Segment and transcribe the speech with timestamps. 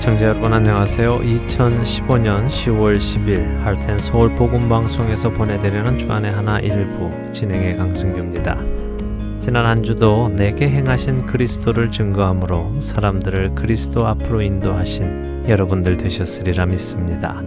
[0.00, 1.18] 애청자 여러분 안녕하세요.
[1.18, 8.56] 2015년 10월 10일 할텐 서울 복음 방송에서 보내드리는 주안의 하나 일부 진행의 강승규입니다.
[9.42, 17.42] 지난 한 주도 내게 행하신 그리스도를 증거함으로 사람들을 그리스도 앞으로 인도하신 여러분들 되셨으리라 믿습니다.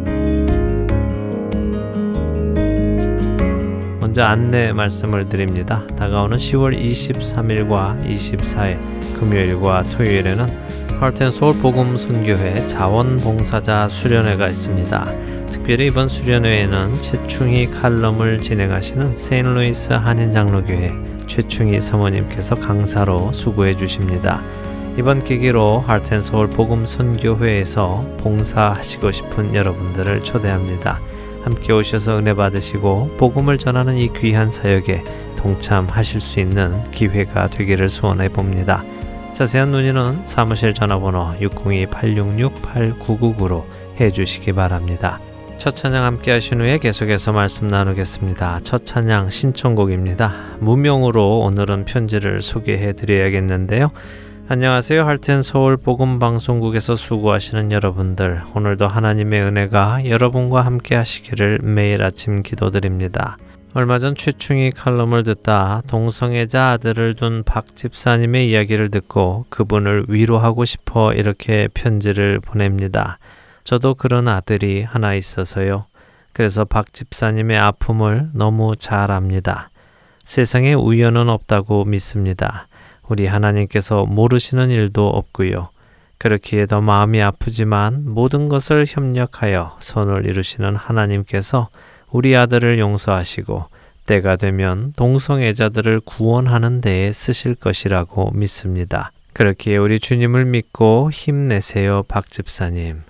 [4.00, 5.88] 먼저 안내 말씀을 드립니다.
[5.98, 8.78] 다가오는 10월 23일과 24일
[9.20, 15.06] 금요일과 토요일에는 하트앤 서울 복음 선교회 자원봉사자 수련회가 있습니다.
[15.52, 20.94] 특별히 이번 수련회에는 최충희 칼럼을 진행하시는 세인루이스 한인장로교회
[21.28, 24.42] 최충희 사모님께서 강사로 수고해 주십니다.
[24.98, 31.00] 이번 계기로 하트앤 서울 복음 선교회에서 봉사하시고 싶은 여러분들을 초대합니다.
[31.44, 35.04] 함께 오셔서 은혜 받으시고 복음을 전하는 이 귀한 사역에
[35.36, 38.84] 동참하실 수 있는 기회가 되기를 소원해 봅니다.
[39.34, 43.64] 자세한 문의는 사무실 전화번호 602-866-8999로
[44.00, 45.20] 해주시기 바랍니다.
[45.58, 48.60] 첫 찬양 함께 하신 후에 계속해서 말씀 나누겠습니다.
[48.64, 50.32] 첫 찬양 신청곡입니다.
[50.60, 53.90] 무명으로 오늘은 편지를 소개해 드려야겠는데요.
[54.50, 55.04] 안녕하세요.
[55.04, 58.44] 할텐 서울 복음 방송국에서 수고하시는 여러분들.
[58.54, 63.38] 오늘도 하나님의 은혜가 여러분과 함께 하시기를 매일 아침 기도드립니다.
[63.76, 71.12] 얼마 전 최충희 칼럼을 듣다 동성애자 아들을 둔 박 집사님의 이야기를 듣고 그분을 위로하고 싶어
[71.12, 73.18] 이렇게 편지를 보냅니다.
[73.64, 75.86] 저도 그런 아들이 하나 있어서요.
[76.34, 79.72] 그래서 박 집사님의 아픔을 너무 잘 압니다.
[80.24, 82.68] 세상에 우연은 없다고 믿습니다.
[83.08, 85.70] 우리 하나님께서 모르시는 일도 없고요.
[86.20, 91.70] 그렇기에 더 마음이 아프지만 모든 것을 협력하여 손을 이루시는 하나님께서
[92.14, 93.66] 우리 아들을 용서하시고
[94.06, 99.12] 때가 되면 동성애자들을 구원하는 데에 쓰실 것이라고 믿습니다.
[99.34, 103.02] 그렇기에 우리 주님을 믿고 힘내세요, 박 집사님.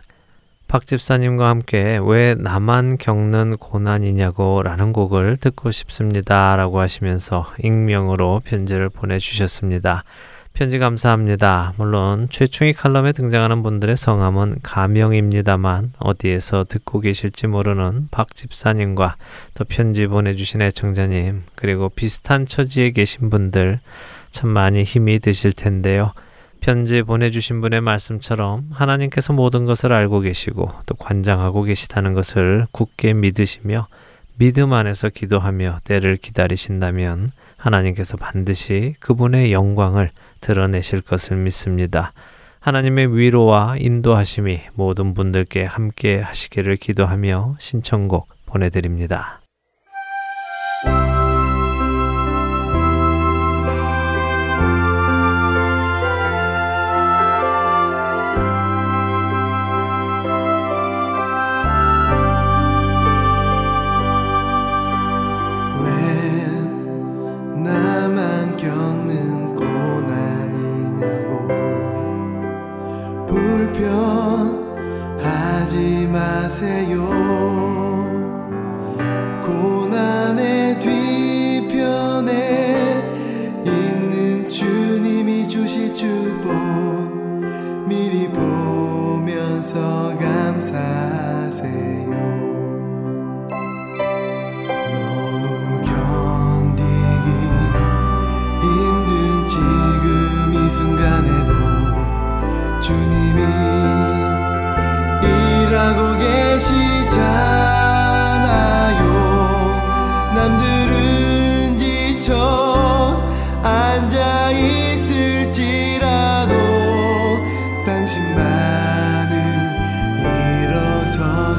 [0.70, 6.56] 박 집사님과 함께 왜 나만 겪는 고난이냐고 라는 곡을 듣고 싶습니다.
[6.56, 10.06] 라고 하시면서 익명으로 편지를 보내주셨습니다.
[10.54, 11.74] 편지 감사합니다.
[11.78, 19.16] 물론 최충희 칼럼에 등장하는 분들의 성함은 가명입니다만 어디에서 듣고 계실지 모르는 박 집사님과
[19.56, 23.80] 또 편지 보내주신 애청자님 그리고 비슷한 처지에 계신 분들
[24.30, 26.14] 참 많이 힘이 드실 텐데요.
[26.62, 33.88] 편지 보내주신 분의 말씀처럼 하나님께서 모든 것을 알고 계시고 또 관장하고 계시다는 것을 굳게 믿으시며
[34.38, 40.12] 믿음 안에서 기도하며 때를 기다리신다면 하나님께서 반드시 그분의 영광을
[40.44, 42.12] 드러내실 것을 믿습니다.
[42.60, 49.43] 하나님의 위로와 인도하심이 모든 분들께 함께 하시기를 기도하며 신청곡 보내드립니다.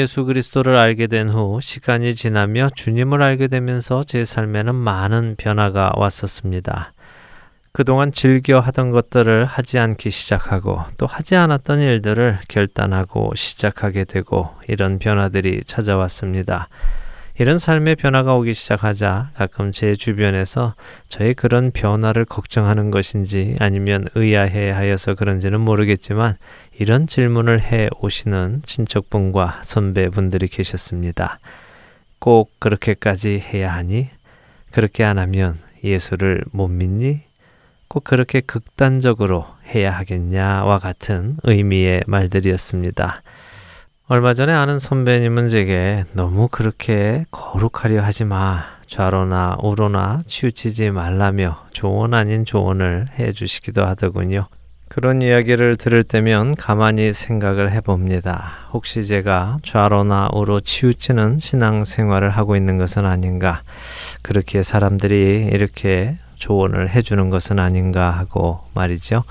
[0.00, 6.92] 예수 그리스도를 알게 된 후 시간이 지나며 주님을 알게 되면서 제 삶에는 많은 변화가 왔었습니다.
[7.72, 14.98] 그동안 즐겨 하던 것들을 하지 않기 시작하고 또 하지 않았던 일들을 결단하고 시작하게 되고 이런
[14.98, 16.66] 변화들이 찾아왔습니다.
[17.38, 20.74] 이런 삶의 변화가 오기 시작하자 가끔 제 주변에서
[21.08, 26.36] 저의 그런 변화를 걱정하는 것인지 아니면 의아해 하여서 그런지는 모르겠지만
[26.80, 31.38] 이런 질문을 해 오시는 친척분과 선배분들이 계셨습니다.
[32.18, 34.08] 꼭 그렇게까지 해야 하니?
[34.70, 37.20] 그렇게 안 하면 예수를 못 믿니?
[37.86, 39.44] 꼭 그렇게 극단적으로
[39.74, 43.22] 해야 하겠냐와 같은 의미의 말들이었습니다.
[44.06, 48.64] 얼마 전에 아는 선배님은 제게 너무 그렇게 거룩하려 하지 마.
[48.86, 54.46] 좌로나 우로나 치우치지 말라며 조언 아닌 조언을 해 주시기도 하더군요.
[54.92, 58.66] 그런 이야기를 들을 때면 가만히 생각을 해봅니다.
[58.72, 63.62] 혹시 제가 좌로나 우로 치우치는 신앙 생활을 하고 있는 것은 아닌가?
[64.22, 69.22] 그렇게 사람들이 이렇게 조언을 해주는 것은 아닌가 하고 말이죠.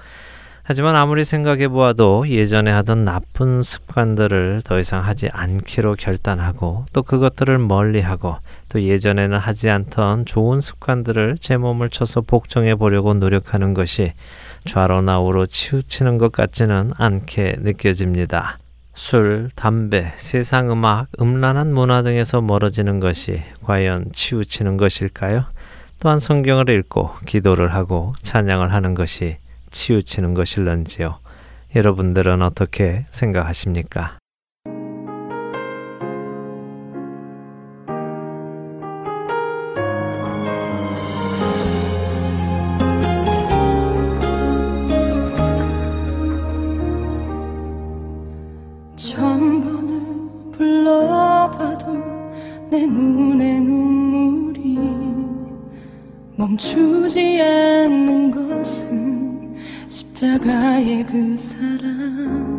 [0.63, 7.57] 하지만 아무리 생각해 보아도 예전에 하던 나쁜 습관들을 더 이상 하지 않기로 결단하고 또 그것들을
[7.57, 8.38] 멀리하고
[8.69, 14.13] 또 예전에는 하지 않던 좋은 습관들을 제 몸을 쳐서 복종해 보려고 노력하는 것이
[14.66, 18.59] 좌로 나 우로 치우치는 것 같지는 않게 느껴집니다.
[18.94, 25.45] 술, 담배, 세상 음악, 음란한 문화 등에서 멀어지는 것이 과연 치우치는 것일까요?
[25.99, 29.37] 또한 성경을 읽고 기도를 하고 찬양을 하는 것이
[29.71, 31.18] 치우치는 것일런지요?
[31.75, 34.19] 여러분들은 어떻게 생각하십니까?
[56.49, 59.56] 멈추지 않는 것은
[59.87, 62.57] 십자가의 그 사랑.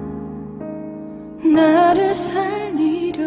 [1.43, 3.25] 나를 살리려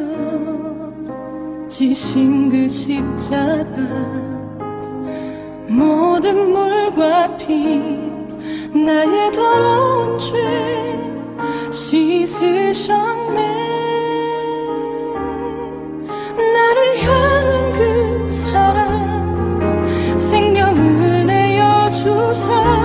[1.67, 3.75] 지신 그 십자가.
[5.67, 7.82] 모든 물과 피
[8.74, 10.98] 나의 더러운 죄
[11.72, 13.43] 씻으셨네
[22.34, 22.83] 내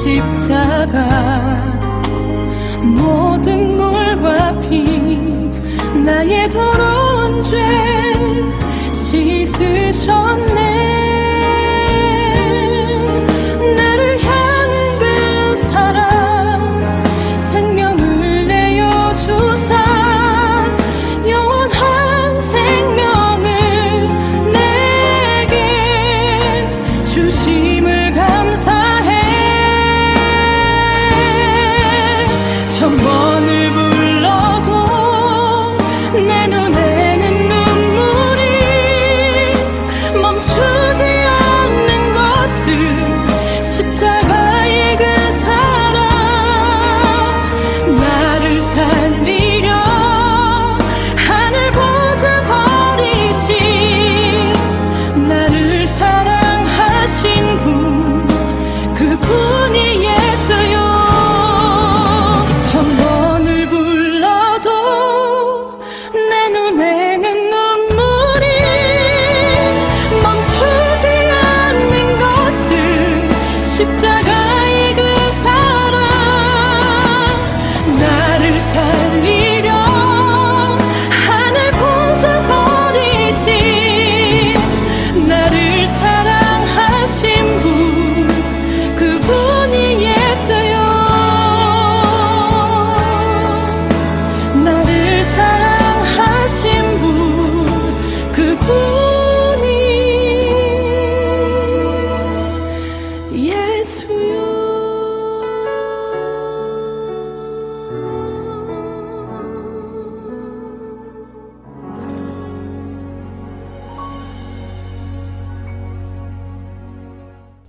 [0.00, 0.96] 십자가.
[2.82, 5.18] 모든 물과 피
[5.94, 7.89] 나의 더러운 죄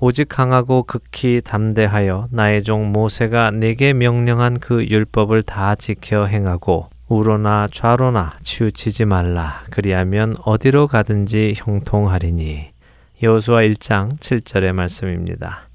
[0.04, 7.68] 오직 강하고 극히 담대하여 나의 종 모세가 내게 명령한 그 율법을 다 지켜 행하고 우로나
[7.72, 12.72] 좌로나 치우치지 말라 그리하면 어디로 가든지 형통하리니
[13.22, 15.70] 여호수아 1장 7절의 말씀입니다.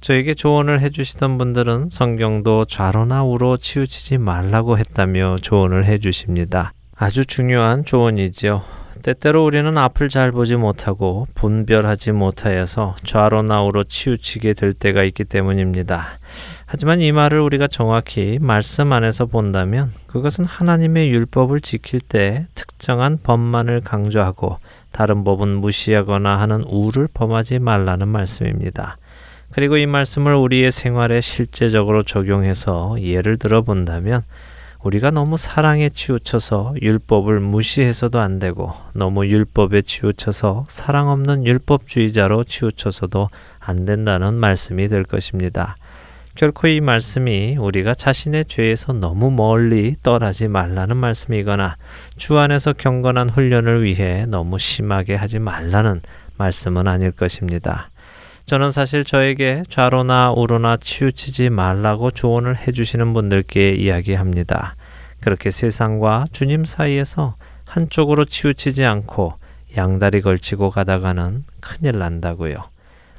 [0.00, 6.72] 저에게 조언을 해주시던 분들은 성경도 좌로나 우로 치우치지 말라고 했다며 조언을 해주십니다.
[6.94, 8.83] 아주 중요한 조언이지요.
[9.04, 16.18] 때때로 우리는 앞을 잘 보지 못하고 분별하지 못하여서 좌로나 우로 치우치게 될 때가 있기 때문입니다.
[16.64, 23.82] 하지만 이 말을 우리가 정확히 말씀 안에서 본다면 그것은 하나님의 율법을 지킬 때 특정한 법만을
[23.82, 24.56] 강조하고
[24.90, 28.96] 다른 법은 무시하거나 하는 우를 범하지 말라는 말씀입니다.
[29.50, 34.22] 그리고 이 말씀을 우리의 생활에 실제적으로 적용해서 예를 들어 본다면
[34.84, 43.28] 우리가 너무 사랑에 치우쳐서 율법을 무시해서도 안 되고 너무 율법에 치우쳐서 사랑 없는 율법주의자로 치우쳐서도
[43.60, 45.76] 안 된다는 말씀이 될 것입니다.
[46.34, 51.76] 결코 이 말씀이 우리가 자신의 죄에서 너무 멀리 떠나지 말라는 말씀이거나
[52.18, 56.02] 주 안에서 경건한 훈련을 위해 너무 심하게 하지 말라는
[56.36, 57.88] 말씀은 아닐 것입니다.
[58.46, 64.76] 저는 사실 저에게 좌로나 우로나 치우치지 말라고 조언을 해주시는 분들께 이야기합니다.
[65.20, 67.36] 그렇게 세상과 주님 사이에서
[67.66, 69.34] 한쪽으로 치우치지 않고
[69.78, 72.56] 양다리 걸치고 가다가는 큰일 난다고요.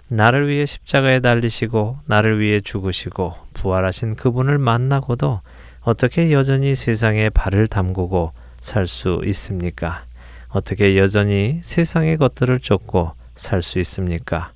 [0.10, 5.42] 나를 위해 십자가에 달리시고 나를 위해 죽으시고 부활하신 그분을 만나고도
[5.82, 10.06] 어떻게 여전히 세상에 발을 담그고 살 수 있습니까?
[10.50, 14.52] 어떻게 여전히 세상의 것들을 쫓고 살 수 있습니까?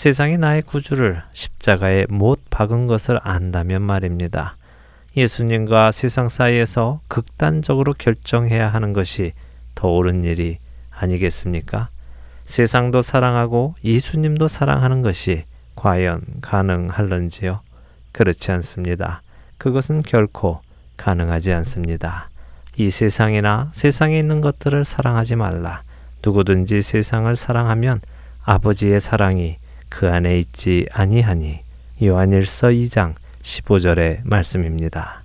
[0.00, 4.56] 세상이 나의 구주를 십자가에 못 박은 것을 안다면 말입니다.
[5.14, 9.34] 예수님과 세상 사이에서 극단적으로 결정해야 하는 것이
[9.74, 10.56] 더 옳은 일이
[10.88, 11.90] 아니겠습니까?
[12.46, 15.44] 세상도 사랑하고 예수님도 사랑하는 것이
[15.76, 17.60] 과연 가능할런지요?
[18.12, 19.20] 그렇지 않습니다.
[19.58, 20.62] 그것은 결코
[20.96, 22.30] 가능하지 않습니다.
[22.74, 25.82] 이 세상이나 세상에 있는 것들을 사랑하지 말라.
[26.24, 28.00] 누구든지 세상을 사랑하면
[28.44, 29.59] 아버지의 사랑이
[29.90, 31.60] 그 안에 있지 아니하니
[32.02, 35.19] 요한일서 2장 15절의 말씀입니다.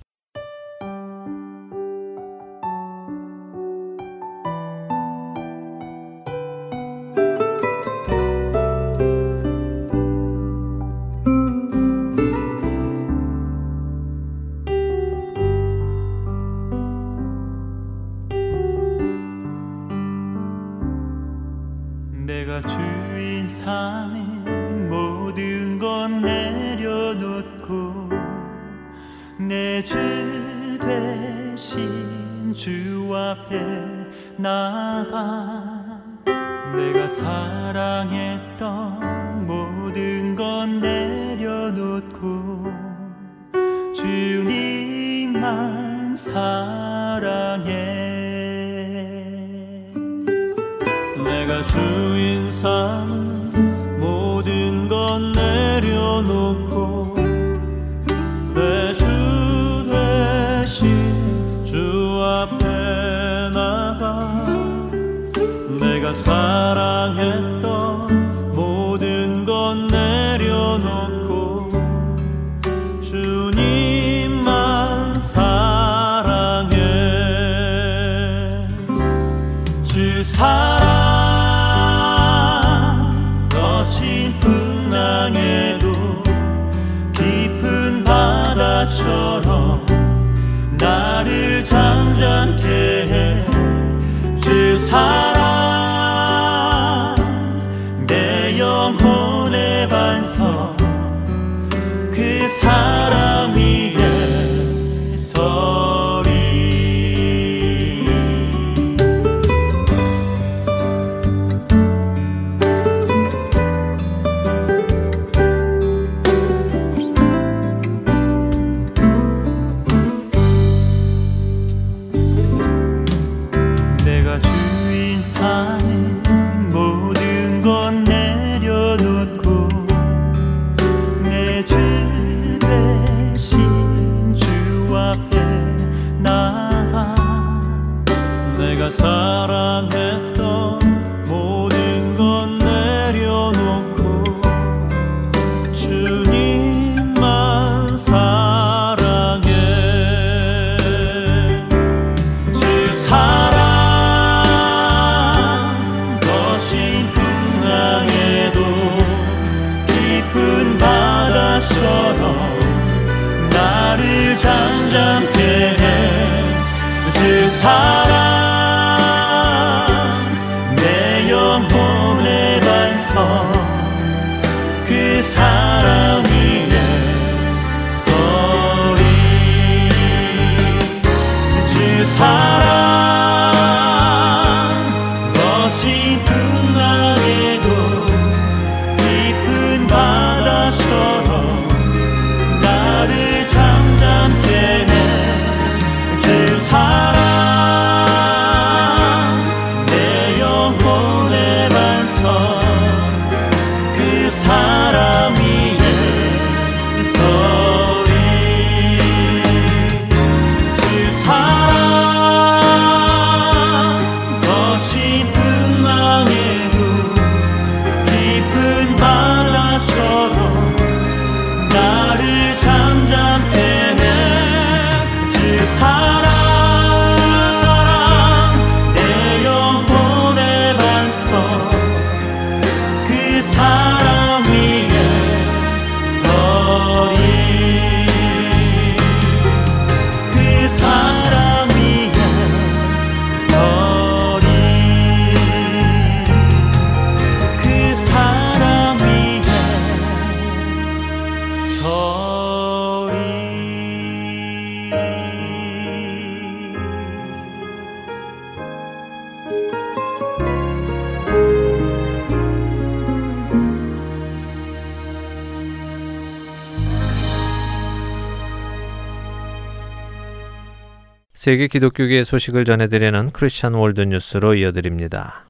[271.46, 275.48] 세계 기독교계의 소식을 전해드리는 크리스천 월드 뉴스로 이어드립니다.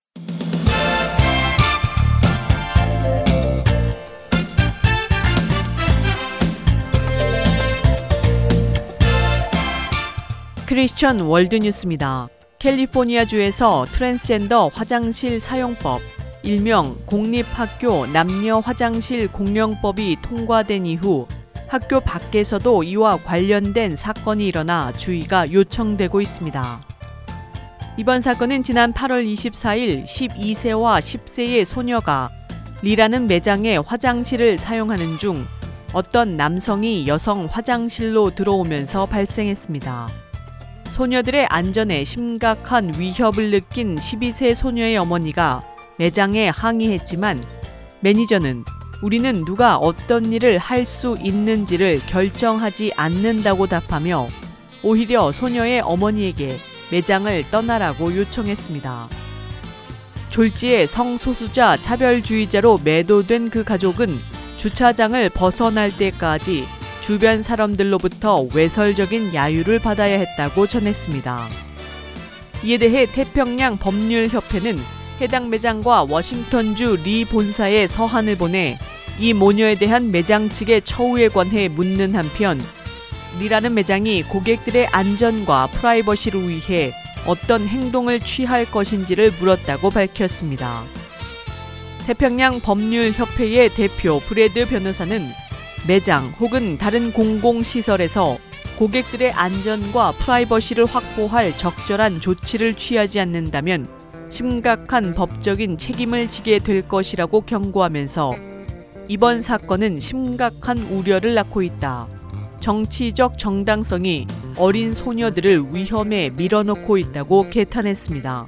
[10.66, 12.28] 크리스천 월드 뉴스입니다.
[12.58, 16.02] 캘리포니아주에서 트랜스젠더 화장실 사용법,
[16.42, 21.26] 일명 공립학교 남녀 화장실 공용법이 통과된 이후
[21.68, 26.80] 학교 밖에서도 이와 관련된 사건이 일어나 주의가 요청되고 있습니다.
[27.96, 32.30] 이번 사건은 지난 8월 24일 12세와 10세의 소녀가
[32.82, 35.46] 리라는 매장의 화장실을 사용하는 중
[35.92, 40.08] 어떤 남성이 여성 화장실로 들어오면서 발생했습니다.
[40.90, 45.64] 소녀들의 안전에 심각한 위협을 느낀 12세 소녀의 어머니가
[45.98, 47.42] 매장에 항의했지만
[48.00, 48.64] 매니저는
[49.02, 54.28] 우리는 누가 어떤 일을 할 수 있는지를 결정하지 않는다고 답하며
[54.82, 56.56] 오히려 소녀의 어머니에게
[56.92, 59.08] 매장을 떠나라고 요청했습니다.
[60.30, 64.18] 졸지에 성소수자 차별주의자로 매도된 그 가족은
[64.58, 66.66] 주차장을 벗어날 때까지
[67.00, 71.48] 주변 사람들로부터 외설적인 야유를 받아야 했다고 전했습니다.
[72.64, 74.78] 이에 대해 태평양 법률협회는
[75.20, 78.78] 해당 매장과 워싱턴주 리 본사에 서한을 보내
[79.18, 82.60] 이 모녀에 대한 매장 측의 처우에 관해 묻는 한편
[83.38, 86.92] 리라는 매장이 고객들의 안전과 프라이버시를 위해
[87.26, 90.84] 어떤 행동을 취할 것인지를 물었다고 밝혔습니다.
[92.06, 95.26] 태평양 법률협회의 대표 브레드 변호사는
[95.88, 98.38] 매장 혹은 다른 공공시설에서
[98.78, 103.95] 고객들의 안전과 프라이버시를 확보할 적절한 조치를 취하지 않는다면
[104.28, 108.32] 심각한 법적인 책임을 지게 될 것이라고 경고하면서
[109.08, 112.08] 이번 사건은 심각한 우려를 낳고 있다.
[112.60, 114.26] 정치적 정당성이
[114.58, 118.46] 어린 소녀들을 위험에 밀어넣고 있다고 개탄했습니다.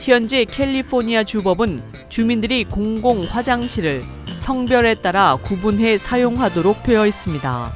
[0.00, 7.72] 현재 캘리포니아 주법은 주민들이 공공 화장실을 성별에 따라 구분해 사용하도록 되어 있습니다.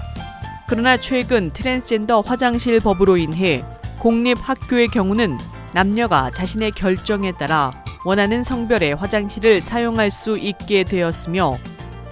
[0.68, 3.64] 그러나 최근 트랜스젠더 화장실 법으로 인해
[3.98, 5.38] 공립 학교의 경우는
[5.76, 7.70] 남녀가 자신의 결정에 따라
[8.06, 11.58] 원하는 성별의 화장실을 사용할 수 있게 되었으며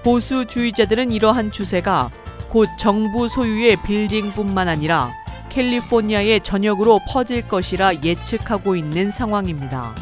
[0.02, 2.10] 보수주의자들은 이러한 추세가
[2.50, 5.10] 곧 정부 소유의 빌딩뿐만 아니라
[5.48, 9.94] 캘리포니아의 전역으로 퍼질 것이라 예측하고 있는 상황입니다.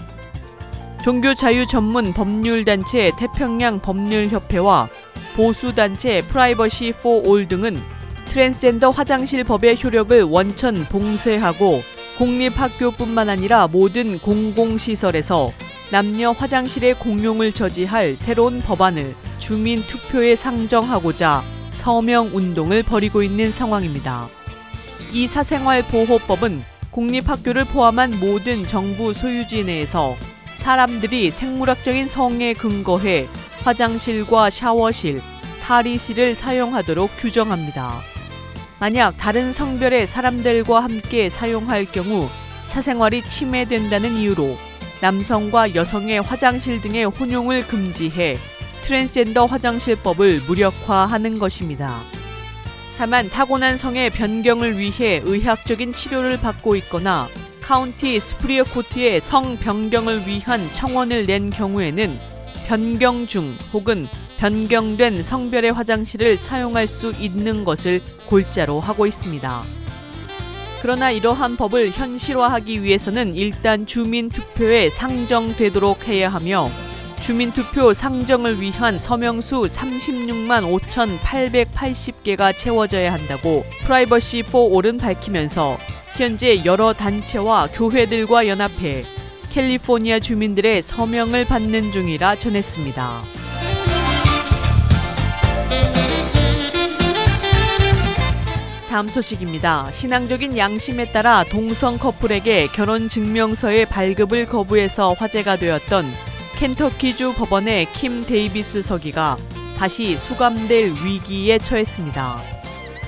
[1.04, 4.88] 종교 자유 전문 법률단체 태평양 법률협회와
[5.36, 7.80] 보수단체 프라이버시 포 올 등은
[8.24, 11.82] 트랜스젠더 화장실 법의 효력을 원천 봉쇄하고
[12.18, 15.52] 공립학교뿐만 아니라 모든 공공시설에서
[15.90, 24.28] 남녀 화장실의 공용을 저지할 새로운 법안을 주민 투표에 상정하고자 서명 운동을 벌이고 있는 상황입니다.
[25.12, 30.14] 이 사생활 보호법은 공립학교를 포함한 모든 정부 소유지 내에서
[30.58, 33.26] 사람들이 생물학적인 성에 근거해
[33.64, 35.20] 화장실과 샤워실,
[35.62, 38.11] 탈의실을 사용하도록 규정합니다.
[38.82, 42.28] 만약 다른 성별의 사람들과 함께 사용할 경우
[42.66, 44.56] 사생활이 침해된다는 이유로
[45.00, 48.36] 남성과 여성의 화장실 등의 혼용을 금지해
[48.82, 52.00] 트랜스젠더 화장실법을 무력화하는 것입니다.
[52.98, 57.28] 다만 타고난 성의 변경을 위해 의학적인 치료를 받고 있거나
[57.60, 62.18] 카운티 Superior Court에 성 변경을 위한 청원을 낸 경우에는
[62.66, 64.08] 변경 중 혹은
[64.42, 69.62] 변경된 성별의 화장실을 사용할 수 있는 것을 골자로 하고 있습니다.
[70.80, 76.66] 그러나 이러한 법을 현실화하기 위해서는 일단 주민 투표에 상정되도록 해야 하며
[77.20, 85.76] 주민투표 상정을 위한 서명수 36만 5,880개가 채워져야 한다고 프라이버시 포 올은 밝히면서
[86.16, 89.04] 현재 여러 단체와 교회들과 연합해
[89.50, 93.41] 캘리포니아 주민들의 서명을 받는 중이라 전했습니다.
[98.92, 99.90] 다음 소식입니다.
[99.90, 106.04] 신앙적인 양심에 따라 동성 커플에게 결혼 증명서의 발급을 거부해서 화제가 되었던
[106.58, 109.38] 켄터키주 법원의 킴 데이비스 서기가
[109.78, 112.36] 다시 수감될 위기에 처했습니다.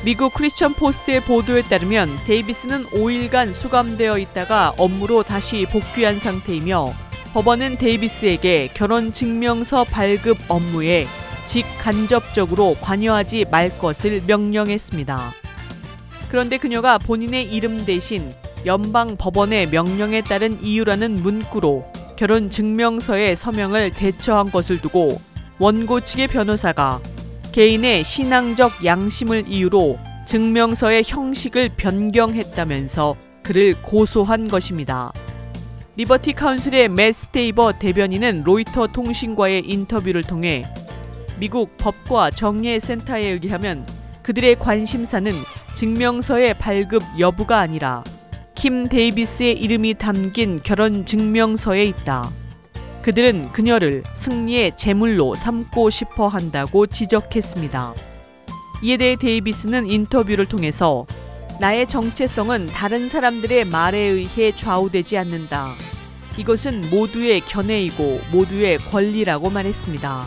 [0.07, 6.87] 미국 크리스천 포스트의 보도에 따르면 데이비스는 5일간 수감되어 있다가 업무로 다시 복귀한 상태이며
[7.35, 11.05] 법원은 데이비스에게 결혼 증명서 발급 업무에
[11.45, 15.44] 직간접적으로 관여하지 말 것을 명령했습니다.
[16.29, 18.33] 그런데 그녀가 본인의 이름 대신
[18.67, 21.85] 연방 법원의 명령에 따른 이유라는 문구로
[22.17, 25.21] 결혼 증명서에 서명을 대처한 것을 두고
[25.59, 27.01] 원고 측의 변호사가
[27.53, 35.13] 개인의 신앙적 양심을 이유로 증명서의 형식을 변경했다면서 그를 고소한 것입니다.
[35.97, 40.65] 리버티 카운슬의 맷 스테이버 대변인은 로이터 통신과의 인터뷰를 통해
[41.39, 43.87] 미국 법과 정의 센터에 의하면
[44.23, 45.33] 그들의 관심사는
[45.85, 48.03] 증명서의 발급 여부가 아니라
[48.55, 52.27] 킴 데이비스의 이름이 담긴 결혼 증명서에 있다.
[53.03, 57.93] 그들은 그녀를 승리의 제물로 삼고 싶어 한다고 지적했습니다.
[58.83, 61.05] 이에 대해 데이비스는 인터뷰를 통해서
[61.61, 65.75] 나의 정체성은 다른 사람들의 말에 의해 좌우되지 않는다.
[66.39, 70.25] 이것은 모두의 견해이고 모두의 권리라고 말했습니다.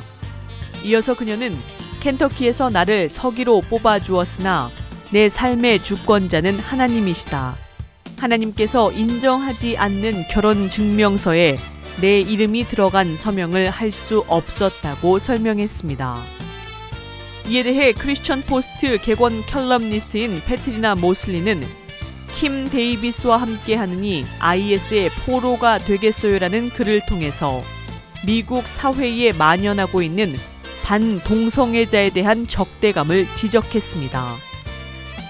[0.83, 1.57] 이어서 그녀는
[2.01, 4.69] 켄터키에서 나를 서기로 뽑아 주었으나
[5.11, 7.55] 내 삶의 주권자는 하나님이시다.
[8.19, 11.57] 하나님께서 인정하지 않는 결혼 증명서에
[12.01, 16.17] 내 이름이 들어간 서명을 할 수 없었다고 설명했습니다.
[17.47, 21.61] 이에 대해 크리스천 포스트 객원 컬럼니스트인 패트리나 모슬리는
[22.35, 27.63] 킴 데이비스와 함께 하느니 IS의 포로가 되겠어요라는 글을 통해서
[28.25, 30.35] 미국 사회에 만연하고 있는
[30.83, 34.46] 반동성애자에 대한 적대감을 지적했습니다.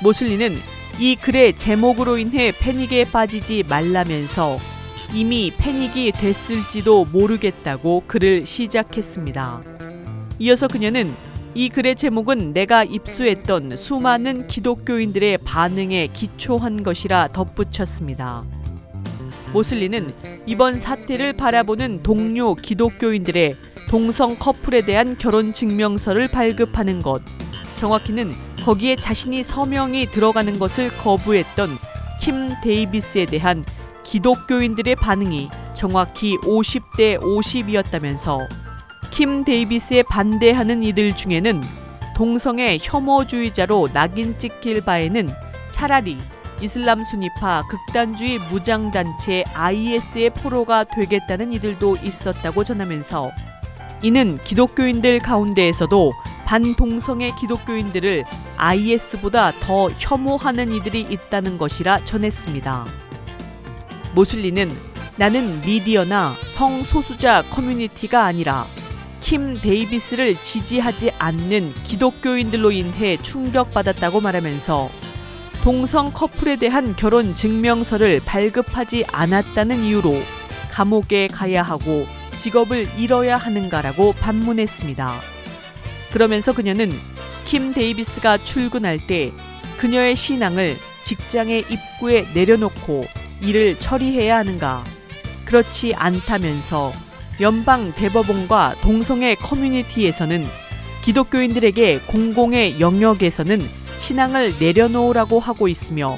[0.03, 0.55] 모슬리는
[0.99, 4.57] 이 글의 제목으로 인해 패닉에 빠지지 말라면서
[5.13, 9.61] 이미 패닉이 됐을지도 모르겠다고 글을 시작했습니다.
[10.39, 11.11] 이어서 그녀는
[11.55, 18.43] 이 글의 제목은 내가 입수했던 수많은 기독교인들의 반응에 기초한 것이라 덧붙였습니다.
[19.53, 20.13] 모슬리는
[20.45, 23.55] 이번 사태를 바라보는 동료 기독교인들의
[23.89, 27.21] 동성 커플에 대한 결혼 증명서를 발급하는 것,
[27.77, 31.69] 정확히는 거기에 자신이 서명이 들어가는 것을 거부했던
[32.19, 33.63] 킴 데이비스에 대한
[34.03, 38.47] 기독교인들의 반응이 정확히 50대 50이었다면서
[39.11, 41.61] 킴 데이비스에 반대하는 이들 중에는
[42.15, 45.29] 동성애 혐오주의자로 낙인 찍힐 바에는
[45.71, 46.17] 차라리
[46.61, 53.29] 이슬람 순위파 극단주의 무장단체 IS의 포로가 되겠다는 이들도 있었다고 전하면서
[54.01, 56.13] 이는 기독교인들 가운데에서도
[56.47, 58.23] 반동성애 기독교인들을
[58.55, 62.85] IS보다 더 혐오하는 이들이 있다는 것이라 전했습니다.
[64.15, 64.69] 모슬리는
[65.17, 68.65] 나는 미디어나 성소수자 커뮤니티가 아니라
[69.19, 74.89] 킴 데이비스를 지지하지 않는 기독교인들로 인해 충격받았다고 말하면서
[75.63, 80.13] 동성 커플에 대한 결혼 증명서를 발급하지 않았다는 이유로
[80.71, 82.07] 감옥에 가야 하고
[82.37, 85.36] 직업을 잃어야 하는가라고 반문했습니다.
[86.11, 86.91] 그러면서 그녀는
[87.45, 89.31] 킴 데이비스가 출근할 때
[89.77, 93.05] 그녀의 신앙을 직장의 입구에 내려놓고
[93.41, 94.83] 일을 처리해야 하는가?
[95.45, 96.91] 그렇지 않다면서
[97.39, 100.45] 연방 대법원과 동성애 커뮤니티에서는
[101.03, 103.61] 기독교인들에게 공공의 영역에서는
[103.99, 106.17] 신앙을 내려놓으라고 하고 있으며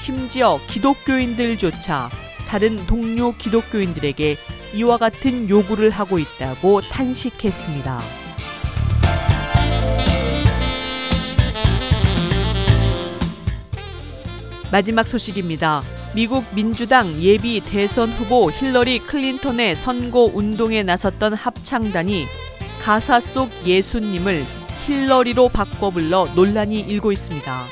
[0.00, 2.10] 심지어 기독교인들조차
[2.46, 4.36] 다른 동료 기독교인들에게
[4.74, 8.17] 이와 같은 요구를 하고 있다고 탄식했습니다.
[14.70, 15.82] 마지막 소식입니다.
[16.14, 22.26] 미국 민주당 예비 대선 후보 힐러리 클린턴의 선거 운동에 나섰던 합창단이
[22.82, 24.44] 가사 속 예수님을
[24.86, 27.66] 힐러리로 바꿔 불러 논란이 일고 있습니다.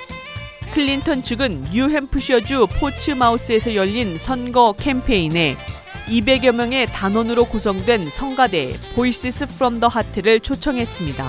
[0.72, 5.56] 클린턴 측은 뉴햄프셔주 포츠마우스에서 열린 선거 캠페인에
[6.08, 11.24] 200여 명의 단원으로 구성된 성가대 Voices from the Heart를 초청했습니다.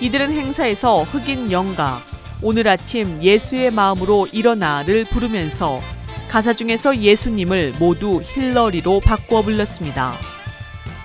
[0.00, 2.07] 이들은 행사에서 흑인 영가
[2.40, 5.80] 오늘 아침 예수의 마음으로 일어나를 부르면서
[6.28, 10.12] 가사 중에서 예수님을 모두 힐러리로 바꾸어 불렀습니다.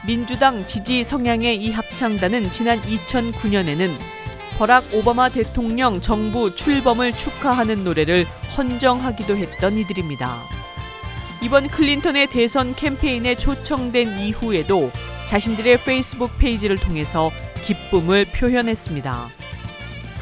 [0.06, 3.92] 민주당 지지 성향의 이 합창단은 지난 2009년에는
[4.58, 10.38] 버락 오바마 대통령 정부 출범을 축하하는 노래를 헌정하기도 했던 이들입니다.
[11.42, 14.92] 이번 클린턴의 대선 캠페인에 초청된 이후에도
[15.28, 17.32] 자신들의 페이스북 페이지를 통해서
[17.64, 19.30] 기쁨을 표현했습니다.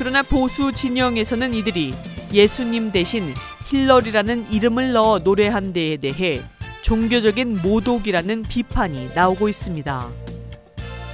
[0.02, 1.94] 그러나 보수 진영에서는 이들이
[2.34, 3.36] 예수님 대신
[3.68, 6.42] 힐러리라는 이름을 넣어 노래한 데에 대해
[6.82, 10.10] 종교적인 모독이라는 비판이 나오고 있습니다.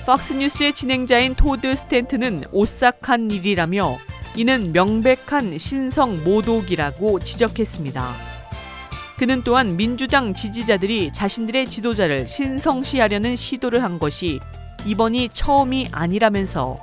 [0.06, 3.98] 팍스뉴스의 진행자인 토드 스탄스는 오싹한 일이라며
[4.38, 8.14] 이는 명백한 신성 모독이라고 지적했습니다.
[9.18, 14.40] 그는 또한 민주당 지지자들이 자신들의 지도자를 신성시하려는 시도를 한 것이
[14.86, 16.78] 이번이 처음이 아니라면서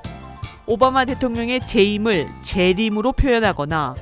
[0.67, 3.95] 오바마 대통령의 재임을 재림으로 표현하거나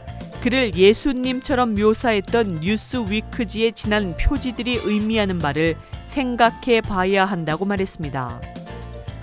[0.43, 8.41] 그를 예수님처럼 묘사했던 뉴스 위크지의 지난 표지들이 의미하는 바를 생각해 봐야 한다고 말했습니다.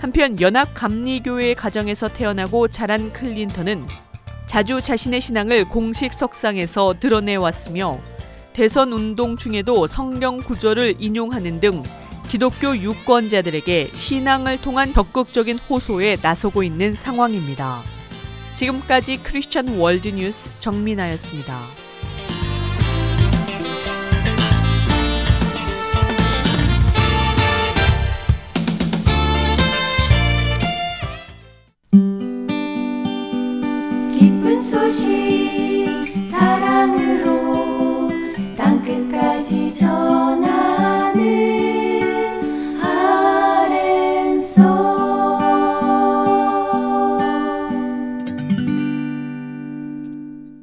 [0.00, 3.86] 한편 연합 감리교회 가정에서 태어나고 자란 클린턴은
[4.46, 8.00] 자주 자신의 신앙을 공식 석상에서 드러내 왔으며
[8.52, 11.82] 대선 운동 중에도 성경 구절을 인용하는 등
[12.30, 17.82] 기독교 유권자들에게 신앙을 통한 적극적인 호소에 나서고 있는 상황입니다.
[18.54, 21.89] 지금까지 크리스천 월드 뉴스 정민아였습니다.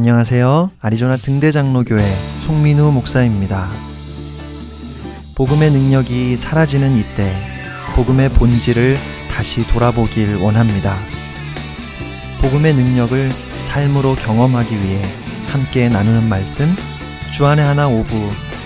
[0.00, 0.70] 안녕하세요.
[0.80, 2.02] 아리조나 등대장로교회
[2.46, 3.68] 송민우 목사입니다.
[5.34, 7.30] 복음의 능력이 사라지는 이때
[7.94, 8.96] 복음의 본질을
[9.30, 10.96] 다시 돌아보길 원합니다.
[12.40, 15.02] 복음의 능력을 삶으로 경험하기 위해
[15.48, 16.74] 함께 나누는 말씀
[17.34, 18.08] 주안의 하나 of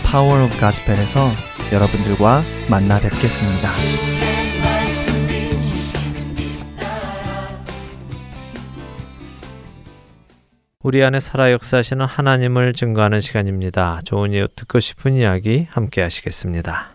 [0.04, 1.32] Power of Gospel에서
[1.72, 4.33] 여러분들과 만나 뵙겠습니다.
[10.84, 14.00] 우리 안에 살아 역사하시는 하나님을 증거하는 시간입니다.
[14.04, 16.90] 좋은 이유 듣고 싶은 이야기 함께 하시겠습니다.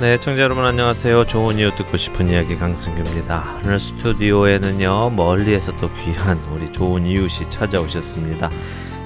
[0.00, 1.26] 네, 청자 여러분 안녕하세요.
[1.26, 3.60] 좋은 이유 듣고 싶은 이야기 강승규입니다.
[3.64, 8.48] 오늘 스튜디오에는요 멀리에서 또 귀한 우리 좋은 이웃이 찾아오셨습니다.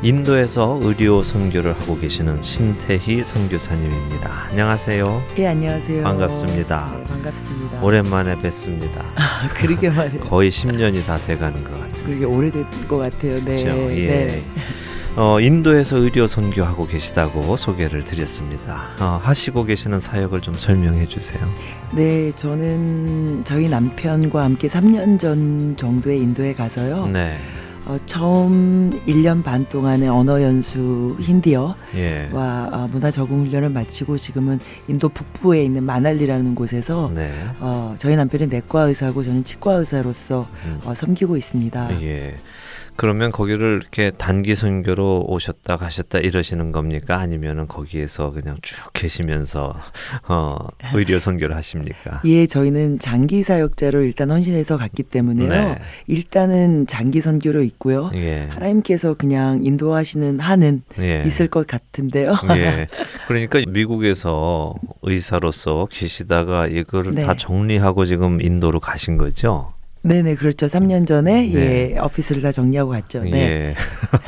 [0.02, 4.48] 인도에서 의료 선교를 하고 계시는 신태희 선교사님입니다.
[4.50, 5.22] 안녕하세요.
[5.38, 6.02] 예, 안녕하세요.
[6.02, 6.92] 반갑습니다.
[6.98, 7.82] 네, 반갑습니다.
[7.82, 9.04] 오랜만에 뵙습니다.
[9.54, 10.20] 그러게 말이에요.
[10.24, 12.04] 거의 10년이 다 돼가는 것 같아요.
[12.04, 13.34] 그게 오래된 것 같아요.
[13.36, 13.62] 네.
[13.62, 13.68] 그렇죠?
[13.92, 14.06] 예.
[14.08, 14.42] 네.
[15.14, 18.88] 어, 인도에서 의료 선교하고 계시다고 소개를 드렸습니다.
[18.98, 21.40] 어, 하시고 계시는 사역을 좀 설명해 주세요.
[21.94, 27.06] 네, 저는 저희 남편과 함께 3년 전 정도에 인도에 가서요.
[27.08, 27.36] 네,
[27.84, 34.60] 어, 처음 1년 반 동안의 언어 연수 힌디어와 예, 어, 문화 적응 훈련을 마치고 지금은
[34.86, 40.80] 인도 북부에 있는 마날리라는 곳에서 네, 어, 저희 남편은 내과 의사고 저는 치과 의사로서 음.
[40.84, 42.02] 어, 섬기고 있습니다.
[42.02, 42.36] 예.
[42.96, 47.18] 그러면 거기를 이렇게 단기 선교로 오셨다 가셨다 이러시는 겁니까?
[47.18, 49.74] 아니면은 거기에서 그냥 쭉 계시면서
[50.28, 50.56] 어,
[50.94, 52.20] 의료 선교를 하십니까?
[52.24, 55.48] 예, 저희는 장기 사역자로 일단 헌신해서 갔기 때문에요.
[55.48, 55.78] 네.
[56.06, 58.10] 일단은 장기 선교로 있고요.
[58.14, 58.48] 예.
[58.50, 61.22] 하나님께서 그냥 인도하시는 한은 예.
[61.26, 62.34] 있을 것 같은데요.
[62.56, 62.86] 예.
[63.26, 67.22] 그러니까 미국에서 의사로서 계시다가 이거를 네.
[67.22, 69.72] 다 정리하고 지금 인도로 가신 거죠?
[70.02, 70.66] 네네 그렇죠.
[70.66, 71.94] 3년 전에 네.
[71.94, 73.22] 예 오피스를 다 정리하고 갔죠.
[73.22, 73.32] 네.
[73.32, 73.74] 예.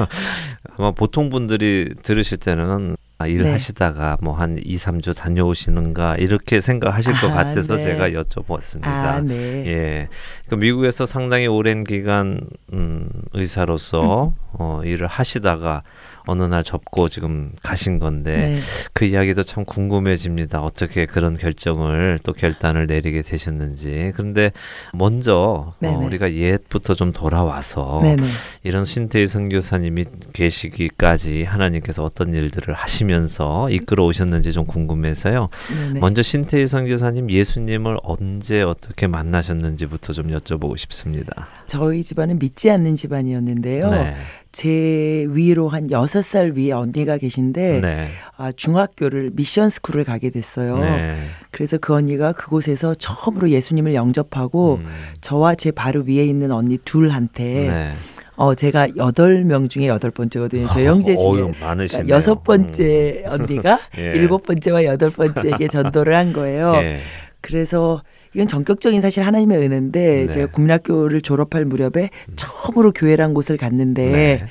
[0.76, 3.52] 아마 보통 분들이 들으실 때는 아, 일을 네.
[3.52, 7.82] 하시다가 뭐 한 2, 3주 다녀오시는가 이렇게 생각하실 것 아, 같아서 네.
[7.82, 8.86] 제가 여쭤봤습니다.
[8.86, 9.34] 아 네.
[9.66, 10.08] 예.
[10.48, 12.40] 그 미국에서 상당히 오랜 기간
[12.72, 14.32] 음, 의사로서 음.
[14.52, 15.82] 어, 일을 하시다가
[16.26, 18.58] 어느 날 접고 지금 가신 건데 네.
[18.92, 20.62] 그 이야기도 참 궁금해집니다.
[20.62, 24.12] 어떻게 그런 결정을 또 결단을 내리게 되셨는지.
[24.14, 24.52] 그런데
[24.92, 25.86] 먼저 어.
[25.86, 28.26] 우리가 옛부터 좀 돌아와서 네네.
[28.62, 35.48] 이런 신태희 선교사님이 계시기까지 하나님께서 어떤 일들을 하시면서 이끌어 오셨는지 좀 궁금해서요.
[35.76, 36.00] 네네.
[36.00, 41.48] 먼저 신태희 선교사님 예수님을 언제 어떻게 만나셨는지부터 좀 여쭤보고 싶습니다.
[41.66, 43.90] 저희 집안은 믿지 않는 집안이었는데요.
[43.90, 44.14] 네.
[44.54, 48.08] 제 위로 한 여섯 살 위에 언니가 계신데 네.
[48.36, 50.78] 아, 중학교를 미션 스쿨을 가게 됐어요.
[50.78, 51.16] 네.
[51.50, 54.86] 그래서 그 언니가 그곳에서 처음으로 예수님을 영접하고 음,
[55.20, 57.92] 저와 제 바로 위에 있는 언니 둘한테 네.
[58.36, 60.68] 어 제가 여덟 명 중에 여덟 번째거든요.
[60.68, 61.30] 저희 형제 중에
[61.60, 61.76] 많으시네요.
[61.88, 64.12] 그러니까 여섯 번째 언니가 예.
[64.14, 66.74] 일곱 번째와 여덟 번째에게 전도를 한 거예요.
[66.76, 67.00] 예.
[67.40, 68.02] 그래서
[68.34, 70.28] 이건 전격적인 사실 하나님의 은혜인데 네.
[70.28, 74.46] 제가 국민학교를 졸업할 무렵에 처음으로 교회란 곳을 갔는데 네.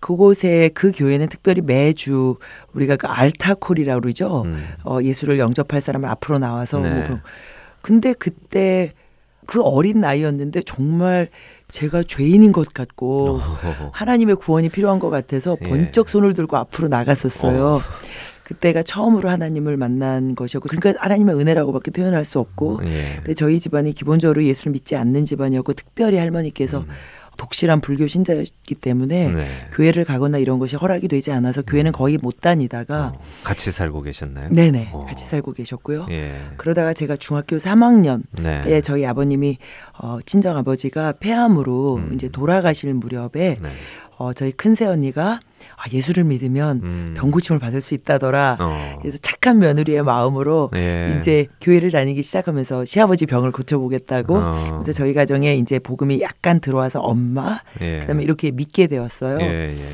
[0.00, 2.36] 그곳에 그 교회는 특별히 매주
[2.72, 4.42] 우리가 그 알타콜이라고 그러죠.
[4.42, 4.56] 음.
[4.84, 6.90] 어, 예수를 영접할 사람을 앞으로 나와서 네.
[6.90, 7.18] 뭐 그-
[7.80, 8.92] 근데 그때
[9.46, 11.28] 그 어린 나이였는데 정말
[11.68, 13.90] 제가 죄인인 것 같고 어허허.
[13.92, 15.68] 하나님의 구원이 필요한 것 같아서 예.
[15.68, 17.66] 번쩍 손을 들고 앞으로 나갔었어요.
[17.76, 17.80] 어.
[18.48, 23.16] 그때가 처음으로 하나님을 만난 것이었고 그러니까 하나님의 은혜라고밖에 표현할 수 없고 예.
[23.16, 26.86] 근데 저희 집안이 기본적으로 예수를 믿지 않는 집안이었고 특별히 할머니께서
[27.36, 29.32] 독실한 불교 신자였기 때문에 음.
[29.32, 29.48] 네.
[29.72, 34.48] 교회를 가거나 이런 것이 허락이 되지 않아서 교회는 거의 못 다니다가 어, 같이 살고 계셨나요?
[34.50, 35.04] 네네 어.
[35.06, 36.06] 같이 살고 계셨고요.
[36.10, 36.34] 예.
[36.56, 38.60] 그러다가 제가 중학교 3학년 네.
[38.62, 39.58] 때 저희 아버님이
[40.00, 42.10] 어, 친정 아버지가 폐암으로 음.
[42.14, 43.30] 이제 돌아가실 무렵에
[43.60, 43.70] 네.
[44.18, 45.40] 어, 저희 큰 새 언니가
[45.76, 47.14] 아, 예수를 믿으면 음.
[47.16, 48.56] 병 고침을 받을 수 있다더라.
[48.60, 48.98] 어.
[49.00, 51.16] 그래서 착한 며느리의 마음으로 예.
[51.18, 54.64] 이제 교회를 다니기 시작하면서 시아버지 병을 고쳐보겠다고 어.
[54.72, 58.00] 그래서 저희 가정에 이제 복음이 약간 들어와서 엄마 예.
[58.00, 59.40] 그다음에 이렇게 믿게 되었어요.
[59.40, 59.84] 예, 예.